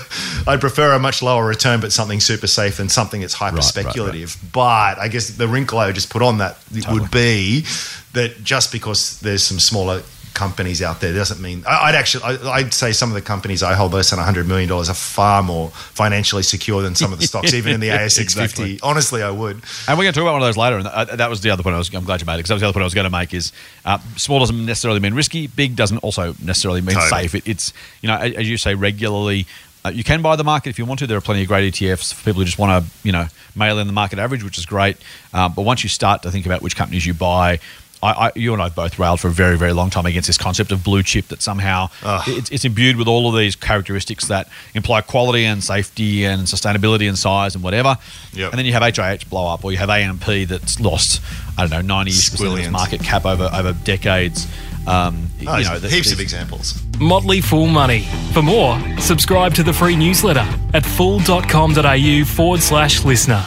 [0.48, 3.64] I'd prefer a much lower return, but something super safe than something that's hyper Right,
[3.64, 3.86] right, right.
[3.86, 4.38] speculative.
[4.52, 7.00] But I guess the wrinkle I would just put on that Totally.
[7.00, 7.66] would be
[8.14, 10.02] that just because there's some smaller
[10.34, 13.94] companies out there doesn't mean I'd actually I'd say some of the companies I hold
[13.94, 17.54] less than 100 million dollars are far more financially secure than some of the stocks
[17.54, 18.72] even in the ASX Exactly.
[18.74, 20.78] 50 honestly I would And we're going to talk about one of those later.
[20.78, 21.94] And that, that was the other point I was.
[21.94, 23.10] I'm glad you made it because that was the other point I was going to
[23.10, 23.34] make.
[23.34, 23.52] Is
[23.86, 25.48] uh, small doesn't necessarily mean risky.
[25.48, 27.28] Big doesn't also necessarily mean Totally.
[27.28, 27.36] safe.
[27.36, 29.46] It, it's you know as as you say regularly.
[29.86, 31.08] Uh, you can buy the market if you want to.
[31.08, 33.80] There are plenty of great ETFs for people who just want to, you know, mail
[33.80, 34.96] in the market average, which is great.
[35.34, 37.60] Um, but once you start to think about which companies you buy,
[38.04, 40.38] I, I, you and I both railed for a very, very long time against this
[40.38, 41.88] concept of blue chip that somehow
[42.28, 47.08] it's, it's imbued with all of these characteristics that imply quality and safety and sustainability
[47.08, 47.98] and size and whatever.
[48.34, 48.52] Yep.
[48.52, 51.22] And then you have HIH blow up, or you have AMP that's lost,
[51.58, 52.72] I don't know, 90 percent of its Squillions.
[52.72, 54.48] market cap over over decades.
[54.86, 58.06] Um, Oh, you know, there's the- heaps of examples Motley Fool Money.
[58.34, 63.46] For more, subscribe to the free newsletter at fool.com.au forward slash listener.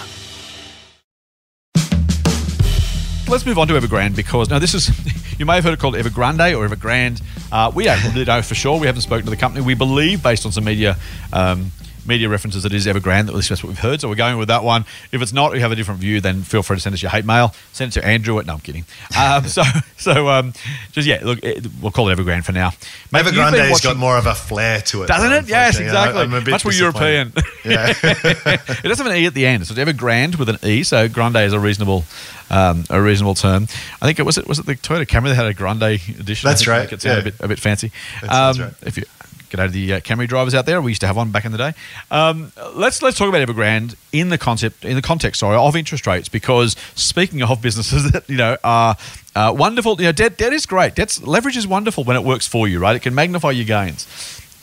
[3.29, 4.89] Let's move on to Evergrande because now this is
[5.39, 7.21] you may have heard it called Evergrande or Evergrande.
[7.51, 8.79] Uh, we don't really know for sure.
[8.79, 9.65] We haven't spoken to the company.
[9.65, 10.97] We believe, based on some media
[11.33, 11.73] um,
[12.07, 13.29] media references, that it is Evergrande.
[13.29, 14.01] At least that's what we've heard.
[14.01, 14.85] So we're going with that one.
[15.11, 16.21] If it's not, we have a different view.
[16.21, 17.53] Then feel free to send us your hate mail.
[17.73, 18.39] Send it to Andrew.
[18.39, 18.85] At, no, I'm kidding.
[19.19, 19.63] Um, so
[19.97, 20.53] so um,
[20.93, 22.71] just yeah, look, it, we'll call it Evergrande for now.
[23.13, 25.49] Mate, been watching- got more of a flair to it Doesn't though, it?
[25.49, 25.99] Yes, unfortunately.
[25.99, 26.23] I- exactly.
[26.23, 26.73] I'm a bit Much more.
[26.75, 27.33] European.
[27.65, 29.67] yeah it does have an E at the end.
[29.67, 30.85] So it's Evergrande with an E.
[30.85, 32.05] So grande is a reasonable,
[32.51, 33.65] um, a reasonable term.
[34.01, 36.49] I think it was it was it the Toyota Camry that had a grande edition.
[36.49, 37.21] That's right, Make it sound yeah.
[37.21, 37.91] a bit a bit fancy.
[38.29, 38.73] Um, right.
[38.83, 39.05] If you
[39.49, 41.45] get out of the uh, Camry drivers out there, we used to have one back
[41.45, 41.73] in the day.
[42.11, 46.07] Um, let's let's talk about Evergrande in the concept in the context, sorry, of interest
[46.07, 48.97] rates because speaking of businesses that you know are.
[49.35, 50.95] Uh, wonderful, you know, debt, debt is great.
[50.95, 52.97] Debt's, leverage is wonderful when it works for you, right?
[52.97, 54.07] It can magnify your gains.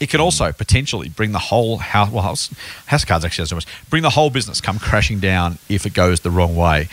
[0.00, 2.52] It can also potentially bring the whole house, well, house,
[2.86, 6.20] house cards actually so much, bring the whole business come crashing down if it goes
[6.20, 6.88] the wrong way.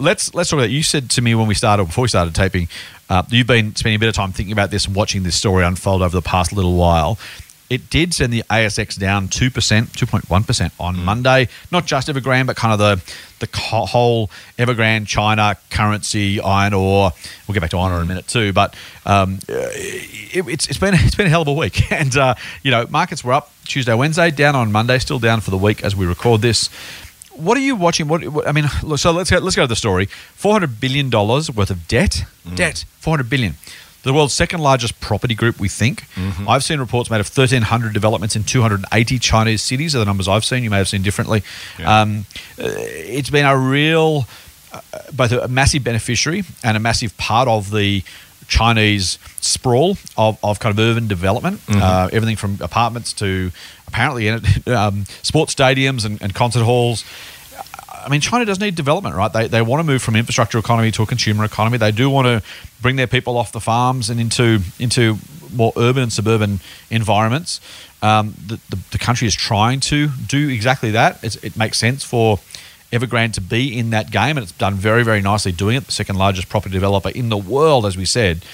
[0.00, 0.68] Let's let's talk about.
[0.68, 0.70] That.
[0.70, 2.68] You said to me when we started, before we started taping,
[3.10, 5.62] uh, you've been spending a bit of time thinking about this and watching this story
[5.62, 7.18] unfold over the past little while.
[7.68, 11.48] It did send the ASX down two percent, two point one percent on Monday.
[11.70, 17.12] Not just Evergrande, but kind of the the whole Evergrande, China, currency, iron ore.
[17.46, 18.52] We'll get back to iron ore in a minute too.
[18.52, 22.34] But um, it, it's, it's been it's been a hell of a week, and uh,
[22.62, 25.84] you know markets were up Tuesday, Wednesday, down on Monday, still down for the week
[25.84, 26.70] as we record this.
[27.40, 28.08] What are you watching?
[28.08, 30.06] What, what I mean, so let's go, let's go to the story.
[30.34, 32.24] Four hundred billion dollars worth of debt,
[32.54, 33.54] debt, four hundred billion.
[34.02, 36.04] The world's second largest property group, we think.
[36.48, 40.42] I've seen reports made of 1,300 developments in 280 Chinese cities, are the numbers I've
[40.44, 40.64] seen.
[40.64, 41.42] You may have seen differently.
[41.84, 42.24] Um,
[42.58, 44.24] uh, it's been a real,
[44.72, 44.80] uh,
[45.12, 48.02] both a massive beneficiary and a massive part of the
[48.50, 51.60] Chinese sprawl of, of kind of urban development.
[51.68, 53.50] Uh, everything from apartments to
[53.86, 54.28] apparently
[54.66, 57.04] um, sports stadiums and, and concert halls.
[57.92, 59.32] I mean, China does need development, right?
[59.32, 61.78] They, they want to move from infrastructure economy to a consumer economy.
[61.78, 62.42] They do want to
[62.82, 65.18] bring their people off the farms and into into
[65.52, 66.60] more urban and suburban
[66.90, 67.60] environments.
[68.02, 71.22] Um, the, the, the country is trying to do exactly that.
[71.22, 72.38] It's, it makes sense for
[72.92, 75.86] Evergrande to be in that game, and it's done very, very nicely doing it.
[75.86, 78.44] The second largest property developer in the world, as we said.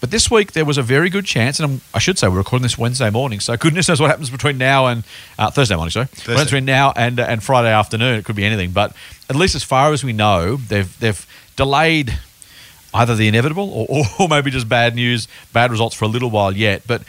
[0.00, 2.36] But this week there was a very good chance, and I'm, I should say we're
[2.38, 5.02] recording this Wednesday morning, so goodness knows what happens between now and
[5.38, 5.90] uh, Thursday morning.
[5.90, 8.16] Sorry, What between now and uh, and Friday afternoon.
[8.18, 8.94] It could be anything, but
[9.28, 12.16] at least as far as we know, they've they've delayed
[12.94, 16.52] either the inevitable or, or maybe just bad news, bad results for a little while
[16.52, 16.82] yet.
[16.86, 17.02] But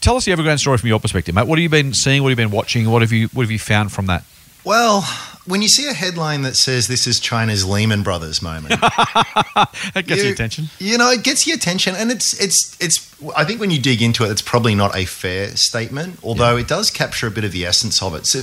[0.00, 1.46] tell us the Evergrande story from your perspective, mate.
[1.46, 2.22] What have you been seeing?
[2.24, 2.90] What have you been watching?
[2.90, 4.24] What have you what have you found from that?
[4.64, 5.02] Well,
[5.44, 10.10] when you see a headline that says this is China's Lehman Brothers moment, That gets
[10.18, 10.68] you- your attention.
[10.78, 13.08] You know, it gets your attention, and it's it's it's.
[13.36, 16.68] I think when you dig into it, it's probably not a fair statement, although it
[16.68, 18.26] does capture a bit of the essence of it.
[18.26, 18.40] So,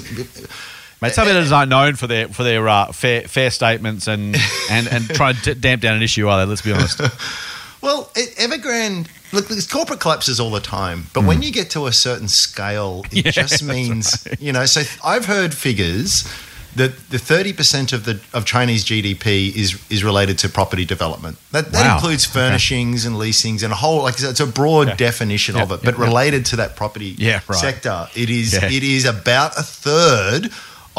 [1.01, 4.35] Mate, some editors aren't known for their for their uh, fair fair statements and
[4.69, 6.49] and and try to damp down an issue, are they?
[6.49, 6.99] Let's be honest.
[7.81, 9.07] well, it, Evergrande.
[9.31, 13.03] Look, there's corporate collapses all the time, but when you get to a certain scale,
[13.11, 13.25] it Hmm.
[13.27, 14.65] Yeah, just means you know.
[14.65, 16.27] So I've heard figures
[16.75, 21.37] that the thirty percent of the of Chinese GDP is is related to property development.
[21.51, 21.95] That, that Wow.
[21.95, 22.33] includes Okay.
[22.39, 24.97] furnishings and leasings and a whole like it's a broad Okay.
[24.97, 26.05] definition Yeah, of it, yeah, but yeah.
[26.05, 27.59] related to that property Yeah, right.
[27.59, 30.51] sector, it is it is about a third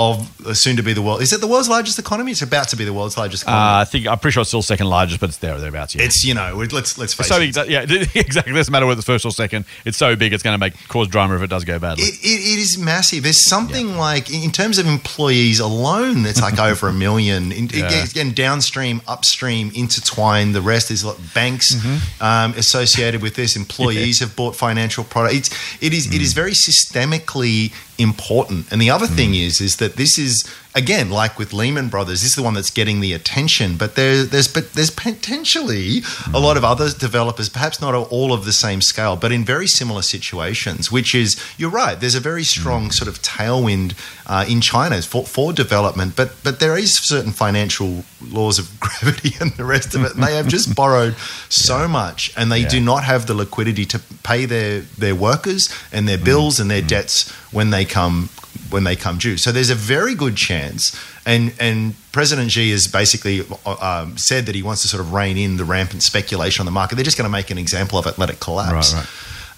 [0.09, 1.21] of uh, soon to be the world.
[1.21, 2.31] Is it the world's largest economy?
[2.33, 3.81] It's about to be the world's largest Uh, economy.
[3.83, 5.95] I think I'm pretty sure it's still second largest, but it's there or thereabouts.
[5.95, 6.05] Yeah.
[6.05, 7.55] it's you know let's let's face so it.
[7.55, 7.83] big, yeah,
[8.15, 8.53] exactly.
[8.53, 9.65] It doesn't matter whether it's first or second.
[9.85, 12.05] It's so big, it's going to make cause drama if it does go badly.
[12.05, 13.23] It, it, it is massive.
[13.25, 17.53] There's something like, in terms of employees alone, it's like over a million.
[17.53, 18.05] In, Yeah.
[18.05, 20.55] Again, downstream, upstream, intertwined.
[20.55, 22.23] The rest is like banks Mm-hmm.
[22.23, 23.55] um, associated with this.
[23.57, 25.35] Employees have bought financial products.
[25.37, 25.51] It's,
[25.83, 26.21] it is Mm.
[26.21, 28.71] is very systemically important.
[28.73, 29.47] And the other thing hmm.
[29.47, 32.23] is is that this is again like with Lehman Brothers.
[32.23, 33.77] This is the one that's getting the attention.
[33.77, 36.01] But there, there's but there's potentially
[36.33, 39.67] a lot of other developers, perhaps not all of the same scale, but in very
[39.67, 40.91] similar situations.
[40.93, 41.99] Which is you're right.
[41.99, 43.95] There's a very strong sort of tailwind
[44.27, 46.17] uh, in China for, for development.
[46.17, 50.15] But but there is certain financial laws of gravity and the rest of it.
[50.15, 51.17] And they have just borrowed
[51.49, 52.69] so much, and they Yeah.
[52.69, 56.83] do not have the liquidity to pay their their workers and their bills and their
[56.83, 58.29] debts when they come
[58.71, 59.37] when they come due.
[59.37, 64.55] So there's a very good chance, and and President Xi has basically um, said that
[64.55, 66.97] he wants to sort of rein in the rampant speculation on the market.
[66.97, 68.95] They're just going to make an example of it, let it collapse.
[68.95, 69.07] Right,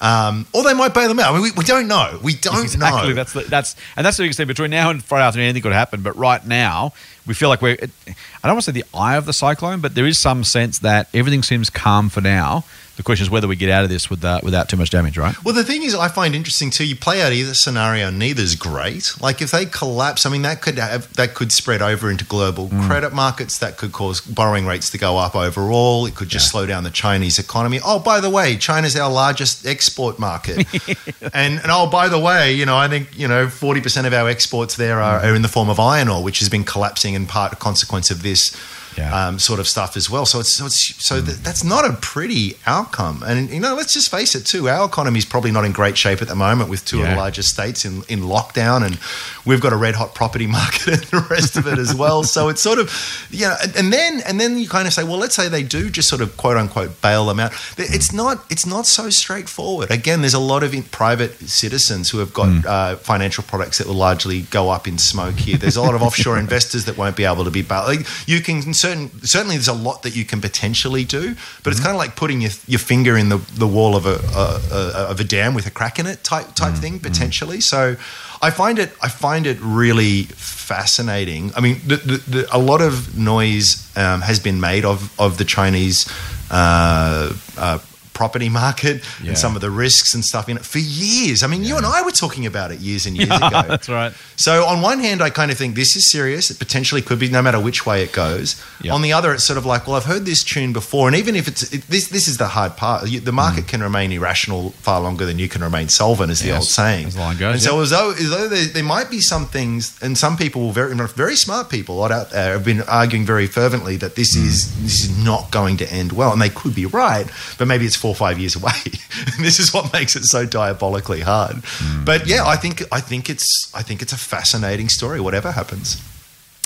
[0.00, 1.30] Um, or they might bail them out.
[1.30, 2.18] I mean, we, we don't know.
[2.22, 3.10] We don't exactly.
[3.10, 3.14] know.
[3.14, 4.48] That's the, that's and that's the biggest thing.
[4.48, 6.02] Between now and Friday afternoon, anything could happen.
[6.02, 6.92] But right now,
[7.26, 7.78] we feel like we're.
[7.80, 10.80] I don't want to say the eye of the cyclone, but there is some sense
[10.80, 12.64] that everything seems calm for now.
[12.96, 15.16] The question is whether we get out of this with, uh, without too much damage,
[15.16, 15.34] right?
[15.42, 16.86] Well, the thing is, I find interesting too.
[16.86, 19.14] You play out either scenario, neither's great.
[19.18, 22.68] Like if they collapse, I mean, that could have that could spread over into global
[22.68, 22.86] Mm.
[22.86, 23.56] credit markets.
[23.58, 26.04] That could cause borrowing rates to go up overall.
[26.04, 26.50] It could just Yeah.
[26.50, 27.80] slow down the Chinese economy.
[27.82, 30.66] Oh, by the way, China's our largest export market,
[31.32, 34.12] and and oh, by the way, you know, I think you know forty percent of
[34.12, 35.24] our exports there are, Mm.
[35.24, 38.10] are in the form of iron ore, which has been collapsing in part a consequence
[38.10, 38.54] of this
[38.96, 39.10] Yeah.
[39.10, 39.28] Mm.
[39.28, 40.26] um, sort of stuff as well.
[40.26, 43.22] So it's so, it's, so th- that's not a pretty outcome.
[43.26, 44.68] And you know, let's just face it too.
[44.68, 47.16] Our economy is probably not in great shape at the moment, with two of the
[47.16, 48.98] largest states in in lockdown, and
[49.44, 52.22] we've got a red hot property market and the rest of it as well.
[52.24, 52.90] So it's sort of
[53.30, 55.62] you know, and, and then and then you kind of say, well, let's say they
[55.62, 57.52] do just sort of quote unquote bail them out.
[57.78, 59.90] It's not it's not so straightforward.
[59.90, 63.86] Again, there's a lot of in- private citizens who have got uh, financial products that
[63.86, 65.56] will largely go up in smoke here.
[65.56, 67.86] There's a lot of offshore investors that won't be able to be bailed.
[67.86, 71.80] Like you can certain certainly there's a lot that you can potentially do, but it's
[71.80, 74.46] kind of like putting your, your finger in the, the wall of a, a,
[74.78, 77.60] a of a dam with a crack in it type type thing potentially.
[77.60, 77.96] So
[78.42, 81.52] I find it I find it really fascinating.
[81.56, 85.38] I mean, the, the, the, a lot of noise um, has been made of of
[85.38, 86.10] the Chinese.
[86.50, 87.78] Uh, uh,
[88.12, 89.30] property market Yeah.
[89.30, 91.42] and some of the risks and stuff in it for years.
[91.42, 93.62] I mean, you and I were talking about it years and years ago.
[93.68, 94.12] That's right.
[94.36, 96.50] So on one hand, I kind of think this is serious.
[96.50, 98.62] It potentially could be, no matter which way it goes.
[98.82, 98.92] Yeah.
[98.92, 101.36] On the other, it's sort of like, well, I've heard this tune before, and even
[101.36, 103.04] if it's it, this, this is the hard part.
[103.08, 103.68] The market mm.
[103.68, 107.06] can remain irrational far longer than you can remain solvent, as the Yes, old saying.
[107.06, 109.98] as line goes, And so, as though, as though there, there might be some things,
[110.02, 113.46] and some people, very very smart people, a lot out there, have been arguing very
[113.46, 114.44] fervently that this mm.
[114.44, 117.26] is this is not going to end well, and they could be right,
[117.58, 118.72] but maybe it's four or five years away.
[119.40, 121.62] this is what makes it so diabolically hard.
[122.04, 125.20] But yeah, I think I think it's I think it's a fascinating story.
[125.20, 126.02] Whatever happens.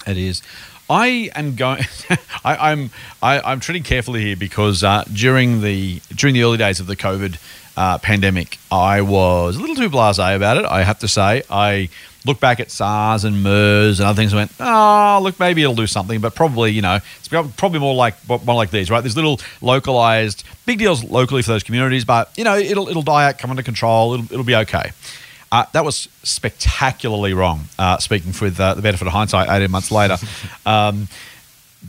[0.07, 0.43] It is.
[0.89, 1.85] I am going.
[2.45, 2.91] I, I'm
[3.23, 6.97] I, I'm treading carefully here because uh, during the during the early days of the
[6.97, 7.39] COVID
[7.77, 10.65] uh, pandemic, I was a little too blasé about it.
[10.65, 11.43] I have to say.
[11.51, 11.89] I
[12.27, 15.75] look back at SARS and MERS and other things and went, oh, look, maybe it'll
[15.75, 19.03] do something, but probably, you know, it's probably more like more like these, right?
[19.03, 23.29] These little localized big deals locally for those communities, but you know, it'll it'll die
[23.29, 24.91] out, come under control, it'll it'll be okay.
[25.53, 27.67] Uh, that was spectacularly wrong.
[27.79, 30.17] Uh, speaking with uh, the benefit of hindsight, eighteen months later.
[30.67, 31.07] Um,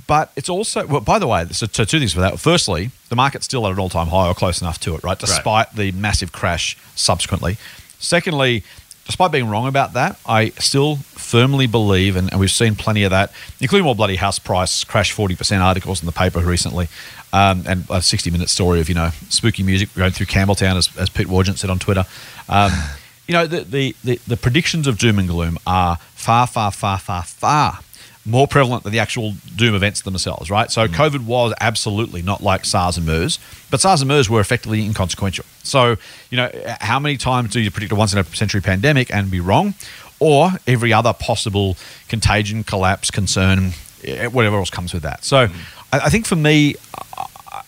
[0.06, 2.39] but it's also, well, by the way, so, so two things for that.
[2.39, 5.17] Firstly, the market's still at an all time high or close enough to it, right?
[5.17, 7.58] Despite the massive crash subsequently.
[7.97, 8.63] Secondly,
[9.08, 13.12] despite being wrong about that, I still firmly believe, and, and we've seen plenty of
[13.12, 16.88] that, including more bloody house price crash 40% articles in the paper recently,
[17.34, 20.96] um, and a 60 minute story of, you know, spooky music going through Campbelltown, as,
[20.98, 22.06] as Pete Wargent said on Twitter.
[22.48, 22.72] Um,
[23.28, 27.00] you know, the, the, the, the predictions of doom and gloom are far, far, far,
[27.00, 27.80] far, far
[28.28, 30.70] more prevalent than the actual doom events themselves, right?
[30.70, 33.40] So COVID was absolutely not like SARS and MERS,
[33.72, 35.46] but SARS and MERS were effectively inconsequential.
[35.63, 35.96] So,
[36.30, 39.32] you know, how many times do you predict a once in a century pandemic and
[39.32, 39.74] be wrong?
[40.20, 43.72] Or every other possible contagion, collapse, concern,
[44.04, 45.24] eh, whatever else comes with that.
[45.24, 45.48] So
[45.94, 46.76] I, I think for me,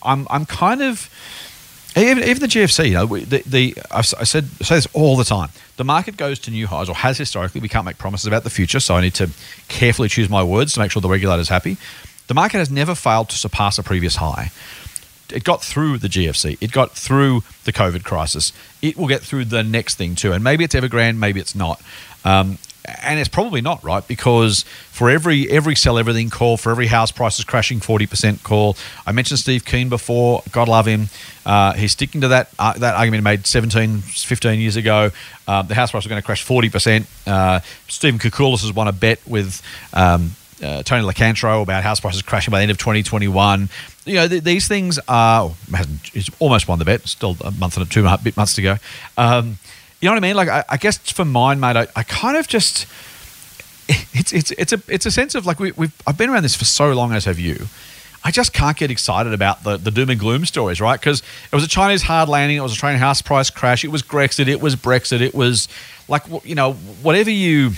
[0.02, 1.08] I'm, I'm kind of
[1.96, 5.24] even, even the GFC, you know, the, the I said I say this all the
[5.24, 5.50] time.
[5.76, 7.60] The market goes to new highs, or has historically.
[7.60, 9.30] We can't make promises about the future, so I need to
[9.68, 11.78] carefully choose my words to make sure the regulator's happy.
[12.28, 14.52] The market has never failed to surpass a previous high.
[15.32, 16.58] It got through the GFC.
[16.60, 18.52] It got through the COVID crisis.
[18.82, 20.32] It will get through the next thing too.
[20.32, 21.80] And maybe it's Evergrande, maybe it's not.
[22.24, 26.86] Um, and it's probably not right because for every every sell everything call, for every
[26.86, 28.76] house prices crashing forty percent call.
[29.06, 30.42] I mentioned Steve Keen before.
[30.52, 31.08] God love him.
[31.44, 35.10] Uh, he's sticking to that uh, that argument he made 17, 15 years ago.
[35.46, 37.06] Uh, the house price was going to crash forty percent.
[37.26, 39.62] Uh, Stephen Koukoulas has won a bet with.
[39.92, 43.70] Um, uh, Tony Locantro about house prices crashing by the end of 2021.
[44.04, 47.78] You know, th- these things are, hasn't, he's almost won the bet, still a month
[47.78, 48.76] and a two bit months to go.
[49.16, 49.56] Um,
[50.00, 50.36] you know what I mean?
[50.36, 52.86] Like, I, I guess for mine, mate, I, I kind of just,
[53.88, 56.56] it's, it's, it's a, it's a sense of like, we, we've, I've been around this
[56.56, 57.66] for so long, as have you.
[58.22, 61.00] I just can't get excited about the, the doom and gloom stories, right?
[61.00, 63.90] Because it was a Chinese hard landing, it was a train house price crash, it
[63.90, 65.68] was Brexit, it was Brexit, it was
[66.06, 67.70] like, you know, whatever you,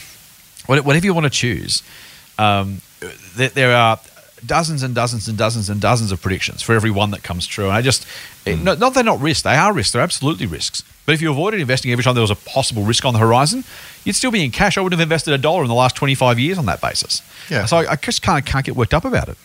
[0.67, 1.83] whatever you want to choose
[2.39, 2.81] um,
[3.37, 3.99] there, there are
[4.47, 7.67] dozens and dozens and dozens and dozens of predictions for every one that comes true.
[7.67, 8.07] And I just,
[8.45, 8.65] it- hmm.
[8.65, 10.83] not, not they're not risks, they are risks, they're absolutely risks.
[11.05, 13.65] But if you avoided investing every time there was a possible risk on the horizon,
[14.05, 14.79] you'd still be in cash.
[14.79, 17.23] I wouldn't have invested a dollar in the last 25 years on that basis.
[17.51, 17.65] Yeah.
[17.65, 19.37] So I, I just can't, can't get worked up about it.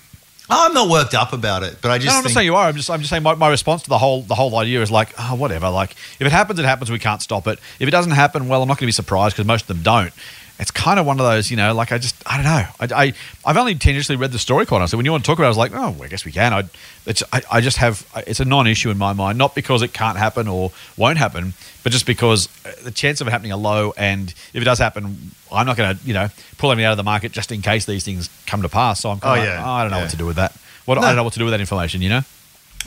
[0.49, 2.67] I'm not worked up about it, but I just No, I'm not saying you are.
[2.67, 4.89] I'm just, I'm just saying my, my response to the whole, the whole idea is
[4.89, 5.69] like, oh, whatever.
[5.69, 6.89] Like, if it happens, it happens.
[6.89, 7.59] We can't stop it.
[7.79, 9.81] If it doesn't happen, well, I'm not going to be surprised because most of them
[9.83, 10.13] don't.
[10.59, 12.95] It's kind of one of those, you know, like I just, I don't know.
[12.95, 13.13] I, I,
[13.45, 14.97] I've only tangentially read the story quite honestly.
[14.97, 16.51] When you want to talk about it, I was like, oh, I guess we can.
[16.51, 16.63] I,
[17.05, 19.93] it's, I, I just have, it's a non issue in my mind, not because it
[19.93, 23.57] can't happen or won't happen, but just because uh, the chance of it happening are
[23.59, 23.93] low.
[23.97, 26.97] And if it does happen, I'm not going to, you know, pull anything out of
[26.97, 29.01] the market just in case these things come to pass.
[29.01, 29.57] So I'm kind Oh, of yeah.
[29.57, 30.03] like, oh, I don't know Yeah.
[30.03, 30.53] what to do with that.
[30.85, 32.21] What, I don't know what to do with that information, you know?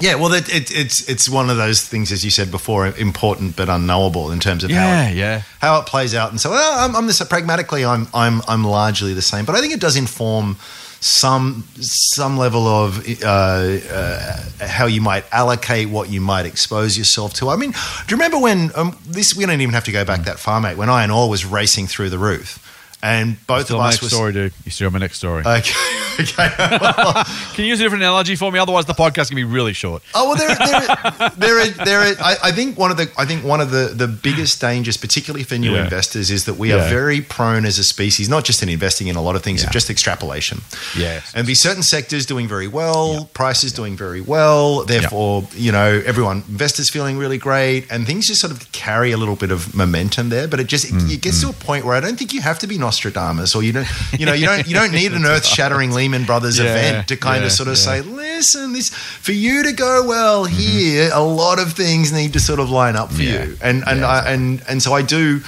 [0.00, 3.54] Yeah, well, it, it, it's it's one of those things, as you said before, important
[3.56, 5.42] but unknowable in terms of Yeah, how it, yeah.
[5.60, 6.30] how it plays out.
[6.30, 9.60] And so, well, I'm, I'm this pragmatically, I'm I'm I'm largely the same, but I
[9.60, 10.56] think it does inform
[11.02, 14.36] some some level of uh, uh,
[14.66, 17.48] how you might allocate what you might expose yourself to.
[17.48, 17.76] I mean, do
[18.08, 19.34] you remember when um, this?
[19.36, 20.76] We don't even have to go back that far, mate.
[20.76, 22.58] When iron ore was racing through the roof,
[23.02, 24.52] and both Still of my us next was story, dude.
[24.64, 25.42] You still my next story.
[25.44, 25.72] okay.
[26.20, 26.48] okay.
[27.54, 28.58] Can you use a different analogy for me?
[28.58, 30.02] Otherwise, the podcast can be really short.
[30.14, 31.30] Oh well, there, there,
[31.64, 32.16] there, there.
[32.22, 35.44] I, I think one of the, I think one of the, the biggest dangers, particularly
[35.44, 35.84] for new Yeah.
[35.84, 36.76] investors, is that we Yeah.
[36.86, 39.62] are very prone as a species, not just in investing in a lot of things,
[39.62, 39.68] Yeah.
[39.68, 40.60] of just extrapolation.
[40.96, 41.32] Yes.
[41.34, 44.84] and be certain sectors doing very well, prices doing very well.
[44.84, 49.16] Therefore, you know, everyone investors feeling really great, and things just sort of carry a
[49.16, 50.46] little bit of momentum there.
[50.48, 52.40] But it just it, Mm, it gets to a point where I don't think you
[52.42, 53.86] have to be Nostradamus, or you don't,
[54.18, 57.16] you know, you don't you don't need an earth shattering Lehman Brothers Yeah, event to
[57.16, 57.82] kind yeah, of sort of yeah.
[57.82, 60.56] say, listen, this for you to go well Mm-hmm.
[60.56, 64.04] here, a lot of things need to sort of line up for you, and and
[64.04, 65.40] I, and and so I do,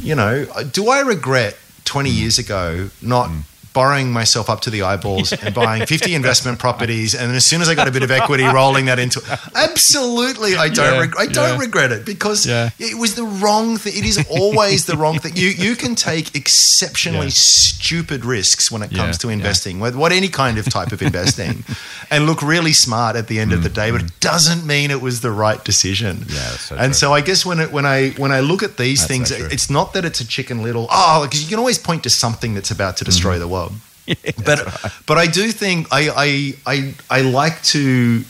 [0.00, 2.18] you know, do I regret twenty Mm.
[2.20, 3.30] years ago not?
[3.72, 7.68] Borrowing myself up to the eyeballs and buying 50 investment properties, and as soon as
[7.68, 9.20] I got a bit of equity, rolling that into
[9.54, 11.58] absolutely, I don't, Yeah, reg- I don't yeah.
[11.66, 12.70] regret it because Yeah.
[12.78, 13.92] it was the wrong thing.
[13.96, 15.36] It is always the wrong thing.
[15.36, 20.28] You you can take exceptionally stupid risks when it comes to investing, with what any
[20.28, 21.64] kind of type of investing,
[22.10, 23.90] and look really smart at the end of the day.
[23.90, 26.16] But it doesn't mean it was the right decision.
[26.18, 26.94] Mm, Yeah, so and true.
[26.94, 29.36] so I guess when it, when I when I look at these That's things, so
[29.56, 30.86] it's not that it's a chicken little.
[30.90, 33.40] Oh, because you can always point to something that's about to destroy Mm-hmm.
[33.40, 33.57] the world.
[34.44, 34.58] but
[35.06, 36.28] but I do think I I
[36.66, 36.76] I,
[37.10, 38.24] I like to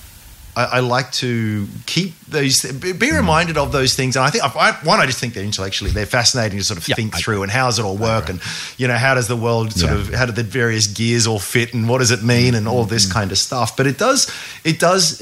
[0.56, 4.16] I, I like to keep those be reminded of those things.
[4.16, 6.88] And I think I, one, I just think they're intellectually they're fascinating to sort of
[6.88, 8.40] Yeah, think I- through and how does it all work, and
[8.76, 9.98] you know how does the world sort Yeah.
[9.98, 12.84] of how do the various gears all fit, and what does it mean, and all
[12.84, 13.76] this kind of stuff.
[13.76, 14.30] But it does,
[14.64, 15.20] it does.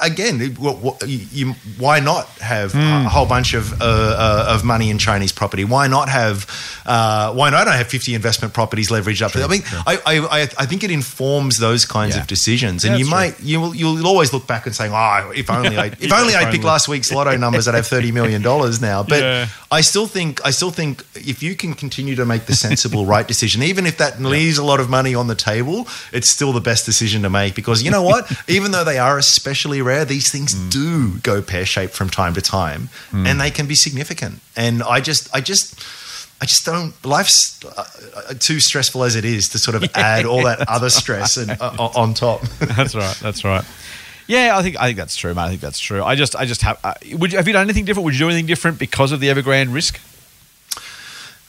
[0.00, 4.44] Again, it- what, what, you, you, why not have a whole bunch of uh, uh,
[4.54, 5.64] of money in Chinese property?
[5.64, 6.46] Why not have
[6.86, 9.34] uh, why not have fifty investment properties leveraged up?
[9.36, 12.22] I mean, I, I, I, think it informs those kinds Yeah.
[12.22, 15.50] of decisions, and you might you will you'll always look back and saying, "Oh, if
[15.50, 18.80] only I if only I picked last week's lotto numbers, I'd have thirty million dollars
[18.80, 19.48] now." But Yeah.
[19.70, 23.26] I still think I still think if you can continue to make the sensible right
[23.26, 26.60] decision, even if that leaves a lot of money on the table, it's still the
[26.60, 28.30] best decision to make because you know what?
[28.48, 30.70] even though they are especially rare, these things Mm.
[30.70, 34.40] do go pear shaped from time to time, and they can be significant.
[34.56, 35.74] And I just I just.
[36.38, 36.92] I just don't.
[37.02, 37.70] Life's uh,
[38.14, 41.50] uh, too stressful as it is to sort of add all that other stress and
[41.58, 42.42] uh, on top.
[42.76, 43.16] that's right.
[43.22, 43.64] That's right.
[44.26, 45.46] Yeah, I think I think that's true, man.
[45.46, 46.02] I think that's true.
[46.02, 46.80] I just I just have.
[46.82, 48.04] Uh, would you, have you done anything different?
[48.04, 50.00] Would you do anything different because of the Evergrande risk?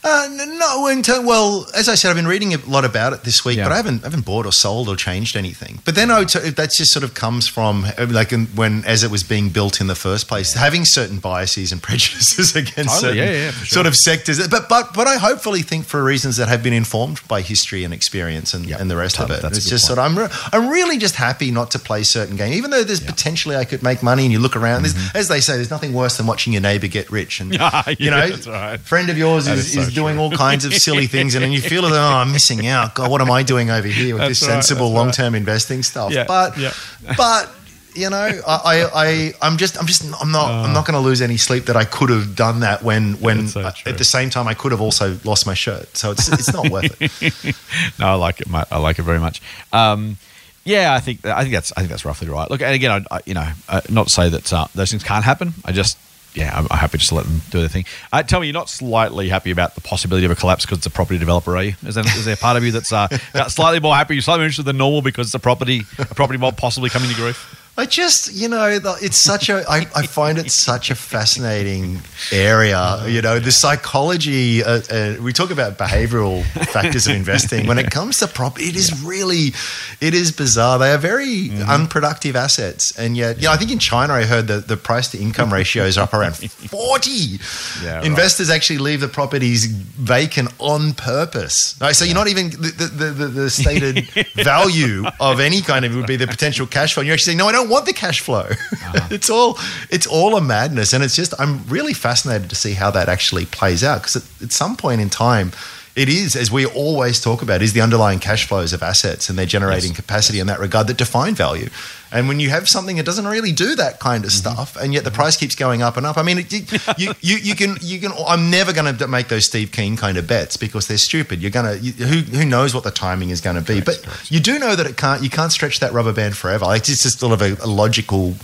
[0.04, 0.28] Uh,
[0.58, 3.56] no, in well, as I said, I've been reading a lot about it this week,
[3.58, 3.64] Yeah.
[3.64, 5.80] but I haven't, I haven't bought or sold or changed anything.
[5.84, 8.84] But then I would t- that just sort of comes from uh, like in, when
[8.84, 13.00] as it was being built in the first place, having certain biases and prejudices against
[13.00, 13.66] Totally, certain yeah, yeah, sure.
[13.66, 14.46] sort of sectors.
[14.48, 17.92] But but but I hopefully think for reasons that have been informed by history and
[17.92, 19.38] experience and, Yep, and the rest totally.
[19.38, 19.42] of it.
[19.42, 19.96] That's it's just point.
[19.96, 22.84] sort of I'm re- I'm really just happy not to play certain games, even though
[22.84, 24.22] there's potentially I could make money.
[24.24, 26.86] And you look around, there's, as they say, there's nothing worse than watching your neighbor
[26.86, 27.40] get rich.
[27.40, 27.58] And Mm-hmm.
[27.58, 28.78] Yeah, you know, that's right.
[28.80, 30.24] friend of yours That is, is doing true.
[30.24, 32.94] all kinds of silly things, and then you feel though, oh, I'm missing out.
[32.94, 34.96] God, what am I doing over here with That's this right, sensible right.
[34.96, 36.12] long term investing stuff?
[36.12, 36.72] Yeah, But, yeah.
[37.16, 37.50] but
[37.94, 41.06] you know, I, I, I, I'm just, I'm just, I'm not, I'm not going to
[41.06, 44.04] lose any sleep that I could have done that when, when so uh, at the
[44.04, 45.96] same time I could have also lost my shirt.
[45.96, 47.56] So it's, it's not worth it.
[47.98, 48.46] no, I like it.
[48.52, 49.42] I like it very much.
[49.72, 50.16] Um,
[50.64, 52.50] yeah, I think I think that's I think that's roughly right.
[52.50, 55.02] Look, and again, I, I, you know, uh, not to say that uh, those things
[55.02, 55.54] can't happen.
[55.64, 55.96] I just
[56.38, 57.84] yeah, I'm, happy just to let them do their thing.
[58.12, 60.86] Uh, tell me, you're not slightly happy about the possibility of a collapse because it's
[60.86, 61.74] a property developer, are you?
[61.84, 63.08] Is there, is there part of you that's uh,
[63.48, 66.56] slightly more happy, slightly more interested than normal because it's a property, a property mob
[66.56, 67.57] possibly coming to grief?
[67.78, 68.66] I just, you know,
[69.00, 72.00] it's such a, I, I find it such a fascinating
[72.32, 73.04] area.
[73.06, 77.68] You know, the psychology, uh, uh, we talk about behavioral factors of investing.
[77.68, 79.52] When it comes to property, it is really,
[80.00, 80.80] it is bizarre.
[80.80, 82.98] They are very unproductive assets.
[82.98, 85.96] And yet, yeah, I think in China, I heard that the price to income ratios
[85.98, 87.10] are up around 40.
[87.10, 88.04] Yeah, right.
[88.04, 91.76] Investors actually leave the properties vacant on purpose.
[91.80, 95.92] Right, so you're not even, the, the, the, the stated value of any kind of
[95.92, 97.02] it would be the potential cash flow.
[97.02, 98.46] And you're actually saying, no, I don't want the cash flow.
[98.50, 99.08] Uh-huh.
[99.10, 99.58] it's all
[99.90, 103.46] it's all a madness, and it's just I'm really fascinated to see how that actually
[103.46, 105.52] plays out because at, at some point in time.
[105.98, 109.36] It is, as we always talk about, is the underlying cash flows of assets and
[109.36, 109.96] their generating Yes.
[109.96, 111.70] capacity in that regard that define value.
[112.12, 114.54] And when you have something that doesn't really do that kind of mm-hmm.
[114.54, 116.52] stuff, and yet the price keeps going up and up, I mean, it,
[116.98, 118.12] you, you you can you can.
[118.26, 121.42] I'm never going to make those Steve Keen kind of bets because they're stupid.
[121.42, 123.98] You're gonna you, who who knows what the timing is going to be, but
[124.30, 125.20] you do know that it can't.
[125.22, 126.64] You can't stretch that rubber band forever.
[126.64, 128.34] Like it's just sort of a, a logical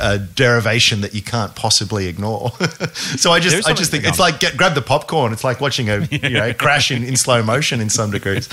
[0.00, 2.50] uh, derivation that you can't possibly ignore.
[2.92, 5.32] so I just I just think it's like get, grab the popcorn.
[5.32, 8.48] It's like watching a you know crash in, in slow motion in some degrees.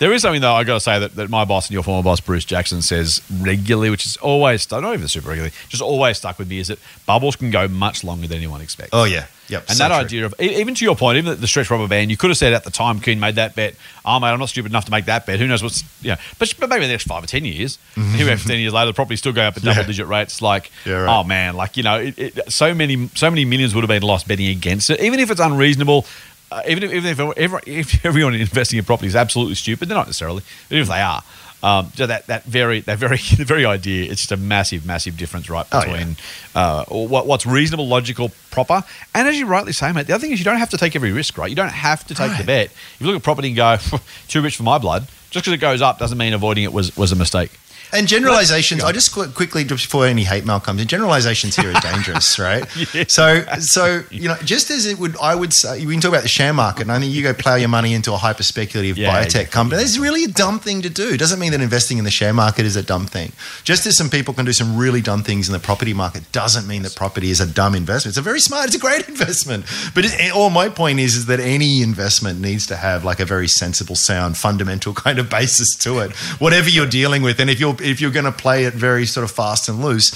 [0.00, 2.02] There is something though I got to say that, that my boss and your former
[2.02, 6.38] boss Bruce Jackson says regularly, which is always not even super regularly, just always stuck
[6.38, 8.90] with me, is that bubbles can go much longer than anyone expects.
[8.94, 9.64] Oh yeah, yep.
[9.68, 9.96] And so that true.
[10.04, 12.52] idea of even to your point, even the stretch rubber band, you could have said
[12.52, 13.74] at the time Kuhn made that bet.
[14.04, 15.38] Oh mate, I'm not stupid enough to make that bet.
[15.38, 16.16] Who knows what's you know?
[16.38, 18.86] But, but maybe the next five or ten years, here we have ten years later,
[18.86, 19.80] the property's still going up at double Mm-hmm.
[19.82, 19.86] Yeah.
[19.86, 20.40] digit rates.
[20.40, 21.20] Like, Yeah, right.
[21.20, 24.02] oh man, like you know, it, it, so many so many millions would have been
[24.02, 26.06] lost betting against it, even if it's unreasonable.
[26.52, 29.96] Uh, even if, even if, every, if everyone investing in property is absolutely stupid, they're
[29.96, 30.42] not necessarily.
[30.68, 31.22] Even if they are,
[31.62, 35.16] um, so that that very that very the very idea, it's just a massive massive
[35.16, 35.92] difference, right, Oh, yeah.
[35.92, 36.16] between
[36.54, 38.82] uh, what, what's reasonable, logical, proper.
[39.14, 40.96] And as you rightly say, mate, the other thing is you don't have to take
[40.96, 41.50] every risk, right?
[41.50, 42.66] You don't have to take the bet.
[42.66, 43.76] If you look at property and go,
[44.28, 46.96] too rich for my blood, just because it goes up doesn't mean avoiding it was,
[46.96, 47.52] was a mistake.
[47.92, 51.70] And generalizations, I just qu- quickly, just before any hate mail comes in, generalizations here
[51.74, 52.64] are dangerous, right?
[53.10, 56.22] So, so you know, just as it would, I would say, we can talk about
[56.22, 58.96] the share market, and I think you go plow your money into a hyper speculative
[58.96, 59.52] Yeah, biotech exactly.
[59.52, 59.82] company.
[59.82, 61.08] That's really a dumb thing to do.
[61.10, 63.32] It doesn't mean that investing in the share market is a dumb thing.
[63.64, 66.66] Just as some people can do some really dumb things in the property market, doesn't
[66.68, 68.12] mean that property is a dumb investment.
[68.12, 69.64] It's a very smart, it's a great investment.
[69.94, 73.24] But it, all my point is, is that any investment needs to have like a
[73.24, 77.40] very sensible, sound, fundamental kind of basis to it, whatever you're dealing with.
[77.40, 80.10] And if you're if you're going to play it very sort of fast and loose,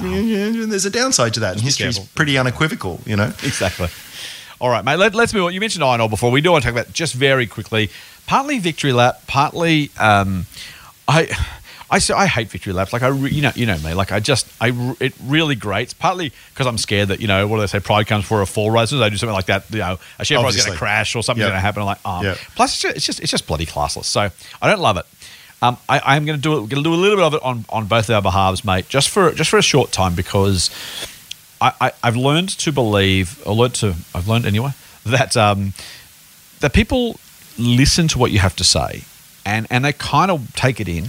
[0.00, 1.54] there's a downside to that.
[1.54, 2.10] And history's careful.
[2.14, 3.26] pretty unequivocal, you know.
[3.42, 3.88] Exactly.
[4.60, 4.96] All right, mate.
[4.96, 5.54] Let, let's move on.
[5.54, 6.30] You mentioned iron ore before.
[6.30, 7.90] We do want to talk about just very quickly.
[8.26, 9.22] Partly victory lap.
[9.26, 10.46] Partly, um,
[11.08, 12.92] I hate victory laps.
[12.92, 13.92] Like I, re- you know, you know me.
[13.92, 15.92] Like I just, I it really grates.
[15.92, 17.80] Partly because I'm scared that you know what do they say?
[17.80, 18.70] Pride comes before a fall.
[18.70, 18.82] Right?
[18.82, 20.74] As soon as I do something like that, you know, a share price is going
[20.74, 21.50] to crash or something's Yep.
[21.50, 21.82] going to happen.
[21.82, 22.22] I'm like, oh.
[22.22, 22.38] Yep.
[22.54, 24.04] Plus, it's just, it's just, it's just bloody classless.
[24.04, 24.20] So
[24.62, 25.06] I don't love it.
[25.62, 26.68] Um, I, I'm going to do it.
[26.68, 28.88] Going to do a little bit of it on on both our behalves, mate.
[28.88, 30.70] Just for just for a short time because
[31.60, 34.70] I, I I've learned to believe, or learned to, I've learned anyway
[35.06, 35.72] that um,
[36.60, 37.18] that people
[37.58, 39.02] listen to what you have to say
[39.44, 41.04] and and they kind of take it in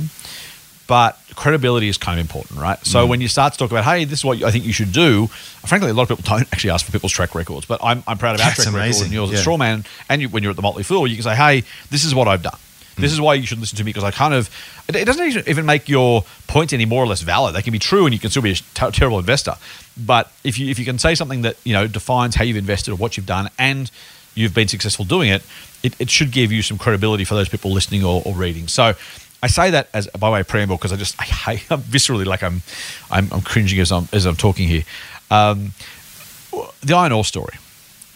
[0.87, 2.85] but credibility is kind of important right Mm.
[2.85, 4.91] so when you start to talk about hey this is what i think you should
[4.91, 5.27] do
[5.65, 8.17] frankly a lot of people don't actually ask for people's track records but i'm, I'm
[8.17, 9.37] proud of our That's track record amazing, and yours yeah.
[9.39, 12.03] at strawman and you, when you're at the motley fool you can say hey this
[12.03, 12.57] is what i've done
[12.97, 14.49] this is why you should listen to me because I kind of
[14.87, 17.55] it, doesn't even- even make your point any more or less valid.
[17.55, 19.55] They can be true and you can still be a ter- terrible investor.
[19.97, 22.91] But if you if you can say something that you know defines how you've invested
[22.91, 23.89] or what you've done and
[24.35, 25.43] you've been successful doing it,
[25.83, 28.67] it, it should give you some credibility for those people listening or, or reading.
[28.67, 28.93] So
[29.43, 32.25] I say that as by way of preamble because I just I hate I'm viscerally
[32.25, 32.61] like I'm
[33.11, 34.83] I'm, I'm cringing as I'm as I'm talking here.
[35.31, 35.71] Um,
[36.81, 37.55] the iron ore story,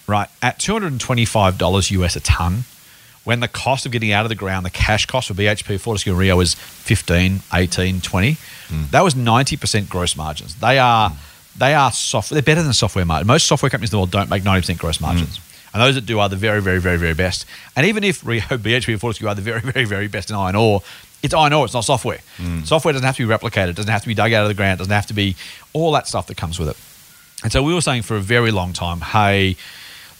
[0.08, 0.30] right?
[0.42, 2.64] At two hundred and twenty five dollars US a ton,
[3.28, 6.14] when the cost of getting out of the ground, the cash cost for BHP, Fortescue,
[6.14, 8.32] and Rio is 15, 18, 20.
[8.70, 8.84] Hmm.
[8.92, 10.56] That was 90% gross margins.
[10.56, 11.12] They are
[11.58, 12.30] they are soft.
[12.30, 13.28] They're better than software margins.
[13.28, 15.04] Most software companies in the world don't make 90% gross hmm.
[15.04, 15.42] margins.
[15.74, 17.46] And those that do are the very, very, very, very best.
[17.76, 20.56] And even if Rio, BHP, and Fortescue are the very, very, very best in iron
[20.56, 20.82] ore,
[21.22, 21.66] it's iron ore.
[21.66, 22.20] It's not software.
[22.38, 22.64] Hmm.
[22.64, 23.72] Software doesn't have to be replicated.
[23.72, 24.78] It doesn't have to be dug out of the ground.
[24.78, 25.36] It doesn't have to be
[25.74, 26.78] all that stuff that comes with it.
[27.44, 29.58] And so we were saying for a very long time, hey,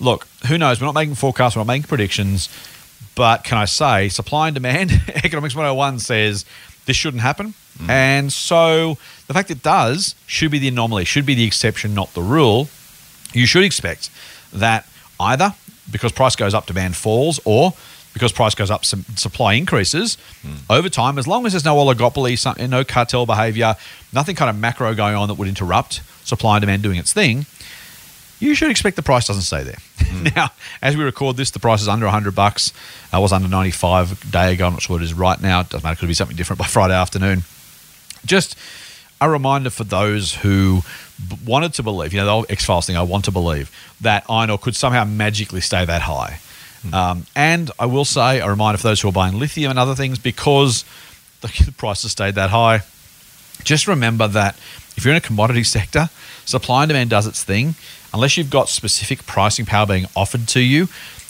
[0.02, 0.82] look, who knows?
[0.82, 2.50] We're not making forecasts, we're not making predictions.
[3.18, 4.92] But can I say, supply and demand,
[5.24, 6.46] Economics 101 says
[6.86, 7.56] this shouldn't happen.
[7.80, 7.90] Mm.
[7.90, 12.14] And so the fact it does should be the anomaly, should be the exception, not
[12.14, 12.70] the rule.
[13.34, 14.12] You should expect
[14.54, 14.88] that
[15.20, 15.56] either
[15.92, 17.74] because price goes up, demand falls, or
[18.14, 20.58] because price goes up, some supply increases mm.
[20.70, 23.76] over time, as long as there's no oligopoly, some, no cartel behavior,
[24.14, 27.48] nothing kind of macro going on that would interrupt supply and demand doing its thing,
[28.40, 29.78] you should expect the price doesn't stay there.
[30.00, 30.28] Hmm.
[30.36, 30.50] now,
[30.82, 32.72] as we record this, the price is under 100 bucks.
[33.12, 34.68] I was under 95 a day ago.
[34.68, 35.62] I'm not sure what it is right now.
[35.62, 35.94] It doesn't matter.
[35.94, 37.44] It could be something different by Friday afternoon.
[38.26, 38.58] Just
[39.20, 40.82] a reminder for those who
[41.28, 43.72] b- wanted to believe, you know, the old X Files thing, I want to believe
[44.02, 46.40] that iron ore could somehow magically stay that high.
[46.84, 46.94] Hmm.
[46.94, 49.96] Um, and I will say, a reminder for those who are buying lithium and other
[49.96, 50.86] things, because
[51.42, 52.82] the, the price has stayed that high,
[53.64, 54.56] just remember that
[54.96, 56.10] if you're in a commodity sector,
[56.46, 57.76] supply and demand does its thing.
[58.18, 60.88] Unless you've got specific pricing power being offered to you,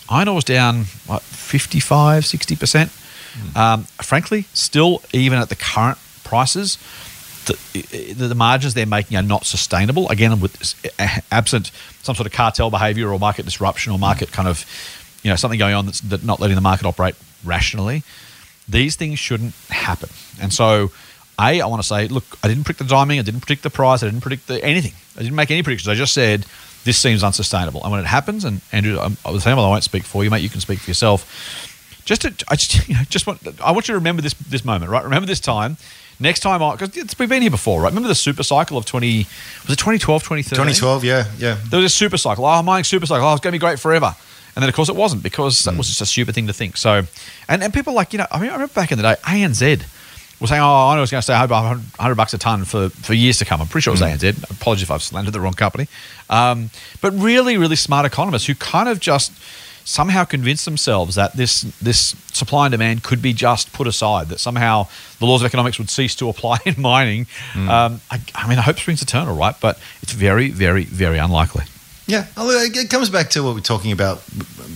[0.09, 3.55] iron ore's down, what, 55, 60%?
[3.57, 6.77] Um, frankly, still, even at the current prices,
[7.45, 10.07] the, the margins they're making are not sustainable.
[10.09, 10.55] Again, with
[11.29, 11.71] absent
[12.03, 14.65] some sort of cartel behavior or market disruption or market kind of,
[15.23, 18.01] you know, something going on that's that not letting the market operate rationally.
[18.69, 20.09] These things shouldn't happen.
[20.41, 20.91] And so,
[21.37, 23.69] a, I want to say, look, I didn't predict the timing, I didn't predict the
[23.69, 24.93] price, I didn't predict the, anything.
[25.17, 25.87] I didn't make any predictions.
[25.89, 26.45] I just said
[26.87, 27.83] this seems unsustainable.
[27.83, 30.23] And when it happens, and Andrew, I'm, I was saying, well, I won't speak for
[30.23, 30.41] you, mate.
[30.41, 31.19] You can speak for yourself.
[32.05, 34.63] Just, to, I just, you know, just want, I want you to remember this this
[34.65, 35.03] moment, right?
[35.03, 35.77] Remember this time.
[36.19, 37.89] Next time, because we've been here before, right?
[37.89, 40.57] Remember the super cycle of 20, was it 2012, 2013?
[40.57, 41.57] 2012, yeah, yeah.
[41.69, 42.43] There was a super cycle.
[42.43, 43.27] Oh, I'm buying super cycle.
[43.27, 44.15] Oh, it's going to be great forever.
[44.55, 45.77] And then, of course, it wasn't because that Hmm.
[45.77, 46.75] was just a stupid thing to think.
[46.77, 47.03] So,
[47.47, 49.83] and, and people like, you know, I mean, I remember back in the day, ANZ
[50.39, 53.13] was saying, oh, I know it's going to stay 100 bucks a ton for, for
[53.13, 53.61] years to come.
[53.61, 54.25] I'm pretty sure it was Hmm.
[54.25, 54.51] ANZ.
[54.51, 55.87] Apologies if I've slandered the wrong company.
[56.29, 56.69] Um,
[57.01, 59.31] but really, really smart economists who kind of just
[59.83, 64.37] somehow convinced themselves that this this supply and demand could be just put aside, that
[64.39, 64.85] somehow
[65.19, 67.25] the laws of economics would cease to apply in mining.
[67.53, 67.69] Hmm.
[67.69, 69.55] Um, I, I mean, I hope springs eternal, right?
[69.61, 71.63] But it's very, very, very unlikely.
[72.05, 74.23] Yeah, it it comes back to what we are talking about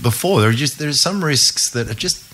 [0.01, 0.41] before.
[0.41, 2.30] There are just there's some risks that are just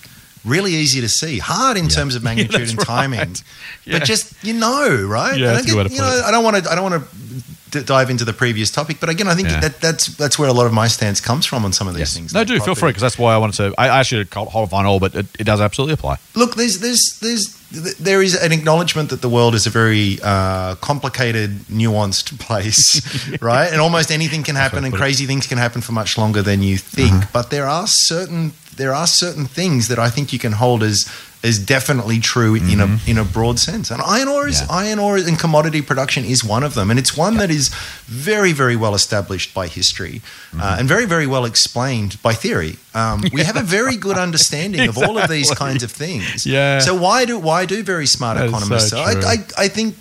[0.48, 3.44] really easy to see, hard in terms of magnitude that's and timing, right.
[3.86, 4.00] Yeah.
[4.00, 5.38] but just you know, right?
[5.38, 6.24] Yeah, a good way you know, it.
[6.26, 9.10] I don't want to I don't want to d- dive into the previous topic, but
[9.10, 9.60] again, I think Yeah.
[9.62, 12.14] that that's that's where a lot of my stance comes from on some of these
[12.14, 12.34] things.
[12.34, 13.74] No, like do feel free because that's why I wanted to.
[13.78, 16.18] I I actually called hold on all, but it, it does absolutely apply.
[16.36, 17.54] Look, there's there's there's
[18.00, 23.02] there is an acknowledgement that the world is a very uh, complicated, nuanced place,
[23.42, 23.70] right?
[23.72, 25.04] And almost anything can happen, and put it.
[25.04, 27.32] crazy things can happen for much longer than you think.
[27.34, 31.06] But there are certain there are certain things that I think you can hold as
[31.44, 33.92] as definitely true in a in a broad sense.
[33.94, 34.68] And iron ore is Yeah.
[34.86, 37.70] iron ore and commodity production is one of them, and it's one that is
[38.08, 40.22] very very well established by history
[40.60, 42.78] uh, and very very well explained by theory.
[42.94, 46.46] Um, we have a very good understanding of all of these kinds of things.
[46.46, 46.80] Yeah.
[46.80, 48.90] So why do why do very smart That is economists?
[48.90, 49.12] so I.
[49.34, 49.96] I I think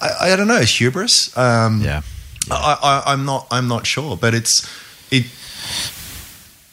[0.00, 1.30] I, I don't know it's hubris.
[1.36, 2.02] Um, Yeah.
[2.50, 4.66] I, I, I'm not I'm not sure, but it's
[5.10, 5.24] it.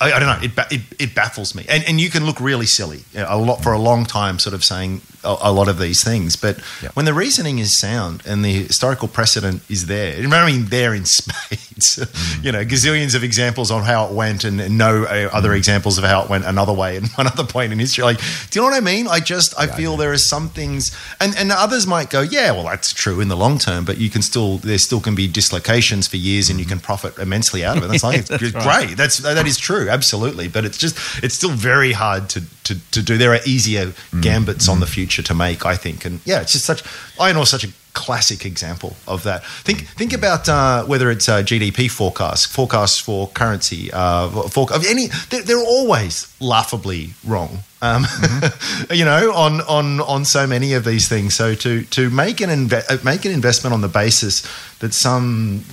[0.01, 0.45] I, I don't know.
[0.45, 3.61] It, ba- it it baffles me, and and you can look really silly a lot
[3.61, 6.35] for a long time, sort of saying a, a lot of these things.
[6.35, 6.89] But Yeah.
[6.93, 11.05] when the reasoning is sound and the historical precedent is there, I mean, there in
[11.19, 11.97] spades.
[11.97, 12.43] Mm.
[12.43, 15.57] you know, gazillions of examples on how it went, and, and no uh, other mm.
[15.57, 18.03] examples of how it went another way and one other point in history.
[18.03, 18.19] Like,
[18.49, 19.07] do you know what I mean?
[19.07, 22.63] I just I feel there are some things, and and others might go, yeah, well,
[22.63, 26.07] that's true in the long term, but you can still there still can be dislocations
[26.07, 26.69] for years, and you mm.
[26.69, 27.87] can profit immensely out of it.
[27.87, 28.65] That's like it's That's great.
[28.65, 28.97] right.
[28.97, 30.47] That's that is true, absolutely.
[30.47, 33.17] But it's just it's still very hard to to, to do.
[33.17, 36.05] There are easier gambits on the future to make, I think.
[36.05, 36.83] And yeah, it's just such
[37.19, 39.45] iron ore is such a classic example of that.
[39.45, 44.85] Think think about uh, whether it's uh, GDP forecasts, forecasts for currency, uh, for of
[44.85, 45.07] any.
[45.29, 47.59] They're, they're always laughably wrong.
[47.81, 48.05] Um,
[48.91, 51.33] you know, on on on so many of these things.
[51.33, 54.47] So to to make an inve- uh, make an investment on the basis
[54.79, 55.63] that some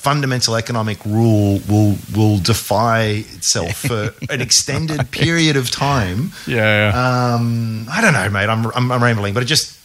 [0.00, 6.32] fundamental economic rule will will defy itself for an extended period of time.
[6.46, 6.92] Yeah.
[7.34, 8.48] Um, I don't know, mate.
[8.48, 9.76] I'm, I'm, I'm rambling, but it just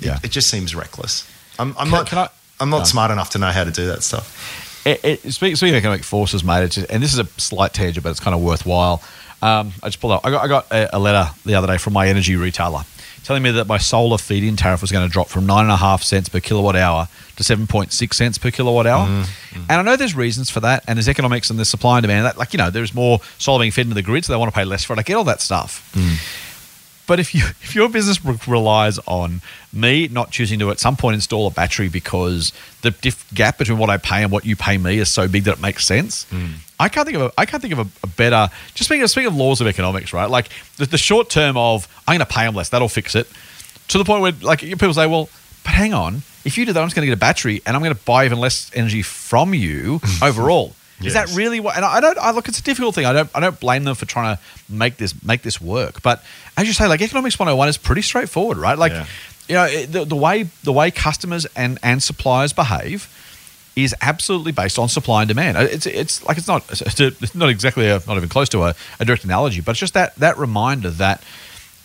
[0.00, 0.16] Yeah.
[0.18, 1.24] it, it just seems reckless.
[1.58, 2.28] I'm, I'm Can- not can I-
[2.60, 2.84] I'm not No.
[2.84, 4.26] smart enough to know how to do that stuff.
[4.86, 8.10] it, it, speaking, of economic forces, mate, just, and this is a slight tangent, but
[8.10, 9.02] it's kind of worthwhile.
[9.42, 10.24] Um, I just pulled up.
[10.24, 12.84] I got, I got a, a letter the other day from my energy retailer
[13.26, 15.76] telling me that my solar feed-in tariff was going to drop from nine and a
[15.76, 19.06] half cents per kilowatt hour to seven point six cents per kilowatt hour.
[19.06, 19.60] Mm-hmm.
[19.68, 22.24] And I know there's reasons for that, and there's economics and there's supply and demand.
[22.24, 24.52] That, like you know, there's more solar being fed into the grid, so they want
[24.52, 25.00] to pay less for it.
[25.00, 25.92] I get all that stuff.
[25.94, 26.45] Mm.
[27.06, 29.40] But if you if your business re- relies on
[29.72, 32.52] me not choosing to at some point install a battery because
[32.82, 35.44] the diff- gap between what I pay and what you pay me is so big
[35.44, 36.46] that it makes sense, hmm.
[36.78, 38.48] I can't think of a, I can't think of a, a better.
[38.74, 40.28] Just speaking of, speaking of laws of economics, right?
[40.28, 43.28] Like the, the short term of I'm going to pay them less, that'll fix it.
[43.88, 45.28] To the point where like people say, well,
[45.64, 47.76] but hang on, if you do that, I'm just going to get a battery and
[47.76, 50.74] I'm going to buy even less energy from you overall.
[51.04, 51.76] Is that really what?
[51.76, 52.16] And I don't.
[52.18, 52.48] I look.
[52.48, 53.04] It's a difficult thing.
[53.06, 53.30] I don't.
[53.34, 56.02] I don't blame them for trying to make this make this work.
[56.02, 56.22] But
[56.56, 58.78] as you say, like economics 101 is pretty straightforward, right?
[58.78, 59.06] Like, Yeah.
[59.48, 63.12] you know, it- the, the way the way customers and and suppliers behave
[63.76, 65.58] is absolutely based on supply and demand.
[65.58, 68.74] It's it's like it's not it's it's not exactly a, not even close to a,
[68.98, 71.22] a direct analogy, but it's just that that reminder that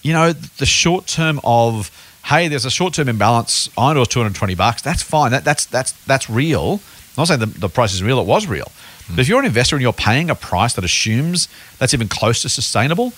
[0.04, 1.92] you know the short term of
[2.28, 3.70] hey, there's a short term imbalance.
[3.78, 4.82] Iron ore's 220 bucks.
[4.82, 5.32] That's fine.
[5.32, 6.80] That that's that's that's real.
[7.18, 8.22] I'm not saying the, the price is real.
[8.22, 8.72] It was real.
[9.10, 11.48] But if you're an investor and you're paying a price that assumes
[11.80, 13.14] that's even close to sustainable,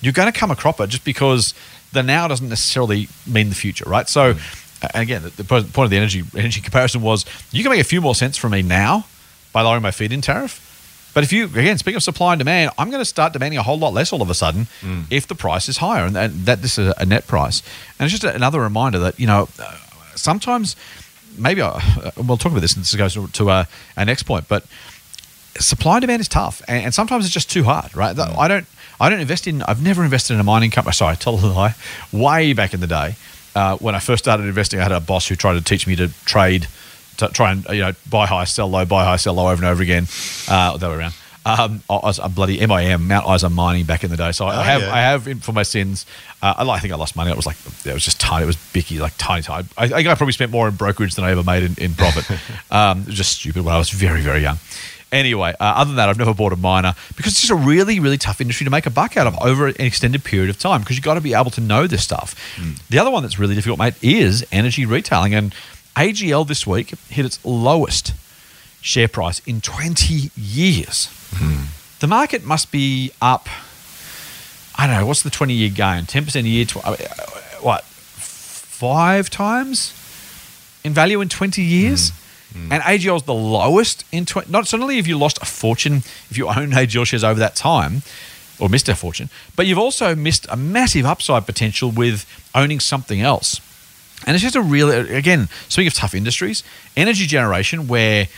[0.00, 1.54] you're going to come a cropper just because
[1.92, 4.08] the now doesn't necessarily mean the future, right?
[4.08, 4.34] So,
[4.92, 8.00] and again, the, point of the energy energy comparison was you can make a few
[8.00, 9.06] more cents for me now
[9.52, 10.60] by lowering my feed-in tariff.
[11.14, 13.62] But if you again speaking of supply and demand, I'm going to start demanding a
[13.62, 14.66] whole lot less all of a sudden
[15.10, 17.62] if the price is higher, and that, that this is a net price.
[17.98, 19.48] And it's just another reminder that you know
[20.16, 20.74] sometimes
[21.38, 22.74] maybe I, uh, we'll talk about this.
[22.74, 23.64] And this goes to, to uh,
[23.96, 24.64] our next point, but
[25.58, 28.14] supply and demand is tough, and, and sometimes it's just too hard, right?
[28.16, 28.36] Mm.
[28.38, 28.66] I don't,
[29.00, 29.62] I don't invest in.
[29.62, 30.92] I've never invested in a mining company.
[30.94, 31.74] Sorry, I tell a lie.
[32.12, 33.16] Way back in the day,
[33.54, 35.96] uh, when I first started investing, I had a boss who tried to teach me
[35.96, 36.66] to trade,
[37.18, 39.64] to try and you know buy high, sell low, buy high, sell low over and
[39.64, 40.06] over again,
[40.48, 41.14] uh, other way around.
[41.46, 44.32] Um, I was a bloody MIM, Mount Isa mining back in the day.
[44.32, 44.94] So I Oh, have, yeah.
[44.94, 46.06] I have in- for my sins.
[46.40, 47.30] Uh, I, I think I lost money.
[47.30, 48.44] It was like it was just tiny.
[48.44, 49.68] It was bicky, like tiny, tiny.
[49.76, 51.94] I, I think I probably spent more in brokerage than I ever made in, in
[51.94, 52.30] profit.
[52.70, 54.56] um, it was just stupid when I was very, very young.
[55.14, 58.00] Anyway, uh, other than that, I've never bought a miner because it's just a really,
[58.00, 60.80] really tough industry to make a buck out of over an extended period of time
[60.80, 62.34] because you've got to be able to know this stuff.
[62.90, 65.32] The other one that's really difficult, mate, is energy retailing.
[65.32, 65.54] And
[65.94, 68.12] AGL this week hit its lowest
[68.80, 71.08] share price in 20 years.
[72.00, 73.48] The market must be up,
[74.76, 76.04] I don't know, what's the 20 year gain?
[76.06, 76.96] 10% a year, tw- uh,
[77.60, 79.92] what, five times
[80.82, 82.10] in value in 20 years?
[82.54, 84.50] And AGL is the lowest in 20.
[84.50, 85.98] Not suddenly have you lost a fortune
[86.30, 88.02] if you own AGL shares over that time
[88.60, 92.24] or missed a fortune, but you've also missed a massive upside potential with
[92.54, 93.60] owning something else.
[94.26, 96.62] And it's just a real, again, speaking of tough industries,
[96.96, 98.28] energy generation, where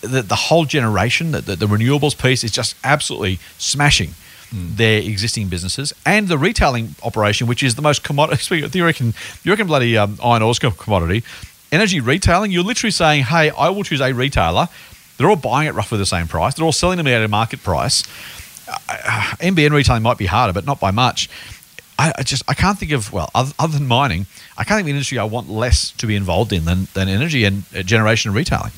[0.00, 4.14] the, the whole generation, the, the, the renewables piece is just absolutely smashing
[4.52, 8.62] their existing businesses, and the retailing operation, which is the most commodity.
[8.72, 11.22] You reckon, you reckon bloody um, iron ore's a commodity.
[11.72, 14.68] Energy retailing, you're literally saying, hey, I will choose a retailer.
[15.16, 16.54] They're all buying at roughly the same price.
[16.54, 18.04] They're all selling them at a market price.
[18.68, 18.76] Uh,
[19.40, 21.28] NBN retailing might be harder, but not by much.
[21.98, 24.84] I, I just I can't think of well other, other than mining, I can't think
[24.84, 27.82] of an industry I want less to be involved in than, than energy and uh,
[27.82, 28.72] generation and retailing.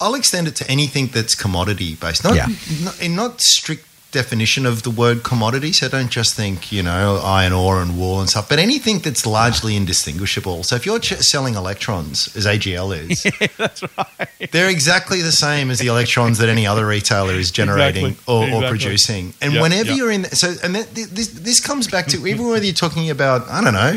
[0.00, 2.46] I'll extend it to anything that's commodity based, not Yeah.
[2.82, 3.86] not, not strict
[4.20, 5.72] definition of the word commodity.
[5.72, 9.24] So don't just think, you know, iron ore and wool and stuff, but anything that's
[9.26, 10.62] largely indistinguishable.
[10.64, 13.22] So if you're ch- selling electrons, as AGL is,
[13.56, 14.50] That's right.
[14.52, 18.34] they're exactly the same as the electrons that any other retailer is generating Exactly.
[18.34, 18.68] or, or Exactly.
[18.68, 19.24] producing.
[19.42, 19.96] And Yep, whenever yep.
[19.98, 23.60] you're in, so and this this comes back to even whether you're talking about I
[23.64, 23.94] don't know,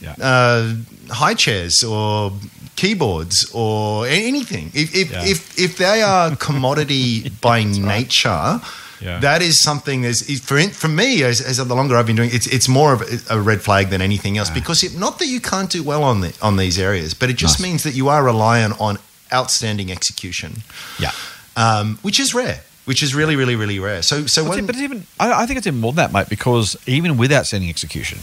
[0.00, 0.14] Yeah.
[0.32, 0.74] uh,
[1.22, 2.32] high chairs or
[2.76, 4.66] keyboards or anything.
[4.74, 5.24] If if, Yeah.
[5.32, 8.60] if if they are commodity by nature.
[9.00, 9.18] Yeah.
[9.20, 12.46] That is something is- for for me as, as the longer I've been doing it's
[12.46, 15.70] it's more of a, red flag than anything else because it, not that you can't
[15.70, 17.68] do well on the, on these areas but it just Nice.
[17.68, 18.98] means that you are reliant on
[19.32, 20.62] outstanding execution
[20.98, 21.10] Yeah.
[21.56, 25.06] um, which is rare which is really really really rare so so when but even,
[25.20, 28.18] I, I think it's even more than that, mate, because even with outstanding execution,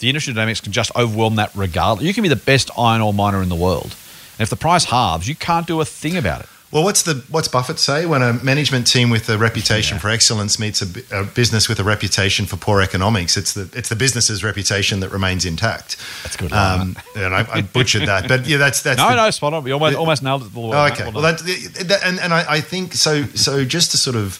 [0.00, 2.04] the industry dynamics can just overwhelm that regardless.
[2.06, 3.94] You can be the best iron ore miner in the world.
[4.38, 6.48] And if the price halves, you can't do a thing about it.
[6.72, 10.00] Well, what's the what's Buffett say when a management team with a reputation Yeah.
[10.00, 10.86] for excellence meets a,
[11.20, 13.36] a business with a reputation for poor economics?
[13.36, 15.98] It's the it's the business's reputation that remains intact.
[16.22, 19.30] That's good Um, and I, I butchered that, but yeah, that's that's No, the- no,
[19.30, 19.66] spot on.
[19.66, 20.48] You almost, almost nailed it.
[20.56, 21.10] Oh, okay.
[21.12, 23.24] Well, that and, and I, I think so.
[23.34, 24.38] So just to sort of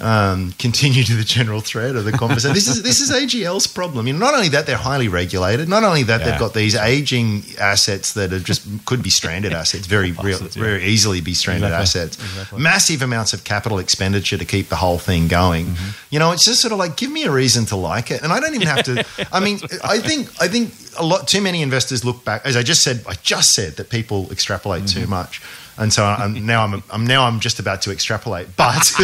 [0.00, 4.06] um, continue to the general thread of the conversation, this is this is AGL's problem.
[4.06, 6.30] You know, not only that they're highly regulated, not only that Yeah.
[6.30, 10.48] they've got these aging assets that are just could be stranded assets, very real, yeah.
[10.48, 11.82] very easily be stranded Exactly.
[11.82, 12.16] assets.
[12.16, 12.60] Exactly.
[12.60, 15.66] Massive amounts of capital expenditure to keep the whole thing going.
[15.66, 15.90] Mm-hmm.
[16.10, 18.32] You know, it's just sort of like give me a reason to like it, and
[18.32, 19.04] I don't even have to.
[19.32, 22.62] I mean, I think I think a lot too many investors look back, as I
[22.62, 23.02] just said.
[23.06, 25.10] I just said that people extrapolate too Mm-hmm.
[25.10, 25.42] much.
[25.82, 28.92] And so I'm, now I'm, I'm now I'm just about to extrapolate, but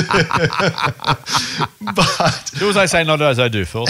[1.97, 3.85] but Do as I say, not as I do, Phil.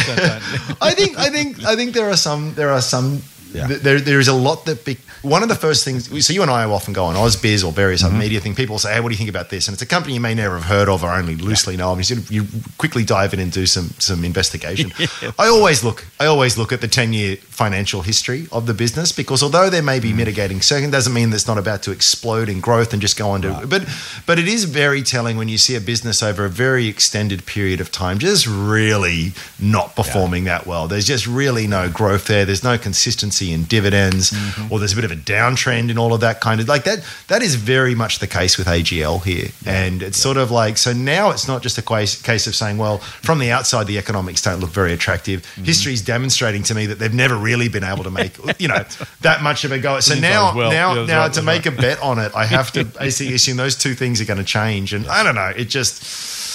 [0.80, 3.20] I think I think I think there are some there are some
[3.52, 3.66] Yeah.
[3.66, 6.50] there there is a lot that be, one of the first things so you and
[6.50, 8.14] I often go on Ausbiz or various Mm-hmm.
[8.14, 9.66] other media thing people say hey what do you think about this?
[9.68, 11.98] And it's a company you may never have heard of or only loosely know of
[11.98, 12.46] and you, sort of, you
[12.78, 14.92] quickly dive in and do some some investigation.
[15.38, 19.12] I always look I always look at the 10 year financial history of the business
[19.12, 20.16] because although there may be Mm.
[20.16, 23.30] mitigating circumstances doesn't mean that it's not about to explode in growth and just go
[23.30, 23.82] on to but
[24.26, 27.80] but it is very telling when you see a business over a very extended period
[27.80, 30.88] of time just really not performing that well.
[30.88, 32.44] There's just really no growth there.
[32.44, 34.72] There's no consistency in dividends Mm-hmm.
[34.72, 37.04] or there's a bit of a downtrend in all of that kind of like that
[37.28, 39.48] that is very much the case with AGL here.
[39.66, 42.78] And it's sort of like so now it's not just a case, case of saying
[42.78, 45.42] well from the outside the economics don't look very attractive.
[45.42, 45.64] Mm-hmm.
[45.64, 48.84] history's demonstrating to me that they've never really been able to make you know
[49.22, 50.70] that much of a go so now well.
[50.70, 53.56] now Yeah, now right, to make a bet on it I have to basically assume
[53.56, 54.92] those two things are going to change.
[54.92, 56.02] And I don't know it just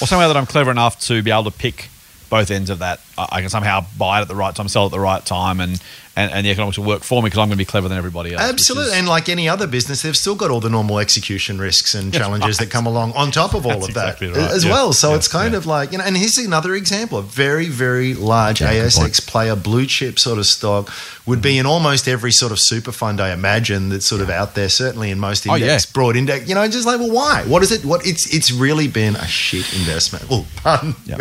[0.01, 1.89] or somehow that I'm clever enough to be able to pick
[2.29, 2.99] both ends of that.
[3.17, 5.59] I can somehow buy it at the right time, sell it at the right time,
[5.59, 5.79] and,
[6.15, 7.97] and, and the economics will work for me because I'm going to be clever than
[7.97, 8.41] everybody else.
[8.41, 8.91] Absolutely.
[8.91, 12.11] is- And like any other business, they've still got all the normal execution risks and
[12.13, 14.51] challenges that come along on top of all That's of that exactly right.
[14.51, 14.71] as Yeah.
[14.71, 14.93] well.
[14.93, 15.15] So Yeah.
[15.17, 15.57] it's kind Yeah.
[15.57, 19.85] of like, you know, and here's another example a very, very large ASX player, blue
[19.85, 20.89] chip sort of stock,
[21.25, 21.59] would be mm.
[21.61, 25.09] in almost every sort of super fund, I imagine, that's sort of out there, certainly
[25.11, 25.91] in most Oh, index, yeah.
[25.93, 26.47] broad index.
[26.49, 27.43] You know, just like, well, why?
[27.47, 27.85] What is it?
[27.85, 30.29] What it's it's really been a shit investment.
[30.29, 31.15] Well, pardon me.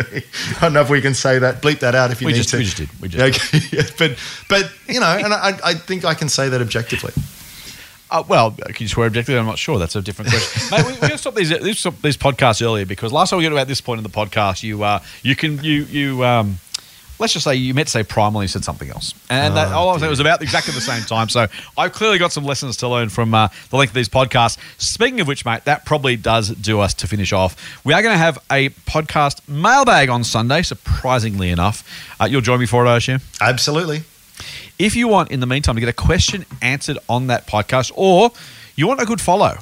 [0.57, 1.61] I don't know if we can say that.
[1.61, 2.57] Bleep that out if you We need just- to.
[2.57, 2.89] we just did.
[3.01, 3.23] We just
[3.53, 3.67] okay.
[3.77, 4.17] yeah, but
[4.49, 7.13] but you know, and I, I think I can say that objectively.
[8.11, 9.39] Uh, well, can you swear objectively?
[9.39, 9.79] I'm not sure.
[9.79, 10.69] That's a different question.
[10.77, 13.49] Mate, we, we're going to stop these, these podcasts earlier because last time we got
[13.49, 16.59] to about this point in the podcast, you uh, you can you you um,
[17.19, 19.75] let's just say you meant to say primal, you said something else, and that, Oh,
[19.75, 21.29] all I was saying was about exactly the same time.
[21.29, 21.47] So
[21.77, 24.57] I've clearly got some lessons to learn from uh, the length of these podcasts.
[24.81, 27.55] Speaking of which, mate, that probably does do us to finish off.
[27.85, 30.61] We are going to have a podcast mailbag on Sunday.
[30.61, 31.83] Surprisingly enough,
[32.19, 33.19] uh, you'll join me for it, I assume.
[33.41, 34.03] Absolutely.
[34.79, 38.31] If you want, in the meantime, to get a question answered on that podcast, or
[38.75, 39.57] you want a good follow,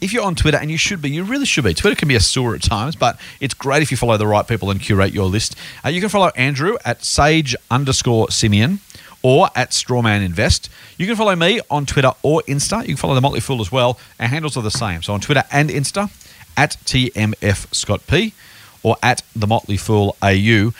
[0.00, 1.72] if you're on Twitter, and you should be, you really should be.
[1.74, 4.46] Twitter can be a sewer at times, but it's great if you follow the right
[4.46, 5.56] people and curate your list.
[5.84, 8.80] Uh, you can follow Andrew at sage underscore Simian
[9.22, 10.68] or at Strawman Invest.
[10.98, 12.80] You can follow me on Twitter or Insta.
[12.82, 13.98] You can follow the Motley Fool as well.
[14.20, 15.02] Our handles are the same.
[15.02, 16.10] So on Twitter and Insta,
[16.58, 18.32] at TMF Scott P
[18.82, 20.32] or at the Motley Fool AU.
[20.32, 20.72] Do you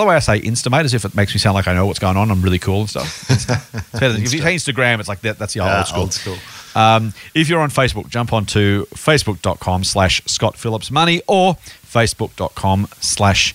[0.00, 1.74] like the way I say Insta, mate, as if it makes me sound like I
[1.74, 2.30] know what's going on?
[2.30, 3.30] I'm really cool and stuff.
[3.30, 3.44] It's
[3.92, 6.00] better than, if you say Instagram, it's like that, that's the old Ah, school.
[6.02, 6.36] old school.
[6.76, 12.88] Um, if you're on Facebook, jump on to facebook.com slash Scott Phillips Money or facebook.com
[13.00, 13.54] slash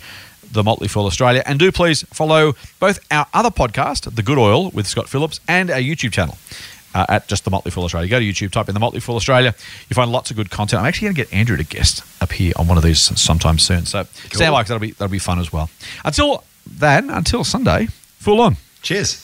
[0.51, 1.43] The Motley Fool Australia.
[1.45, 5.69] And do please follow both our other podcast, The Good Oil with Scott Phillips, and
[5.69, 6.37] our YouTube channel.
[6.93, 8.09] Uh, at just the Motley Fool Australia.
[8.09, 9.55] Go to YouTube, type in the Motley Fool Australia.
[9.87, 10.81] You find lots of good content.
[10.81, 13.59] I'm actually going to get Andrew to guest up here on one of these sometime
[13.59, 13.85] soon.
[13.85, 14.03] So
[14.33, 15.69] stand by that'll be that'll be fun as well.
[16.03, 17.87] Until then, until Sunday,
[18.19, 18.57] full on.
[18.81, 19.23] Cheers.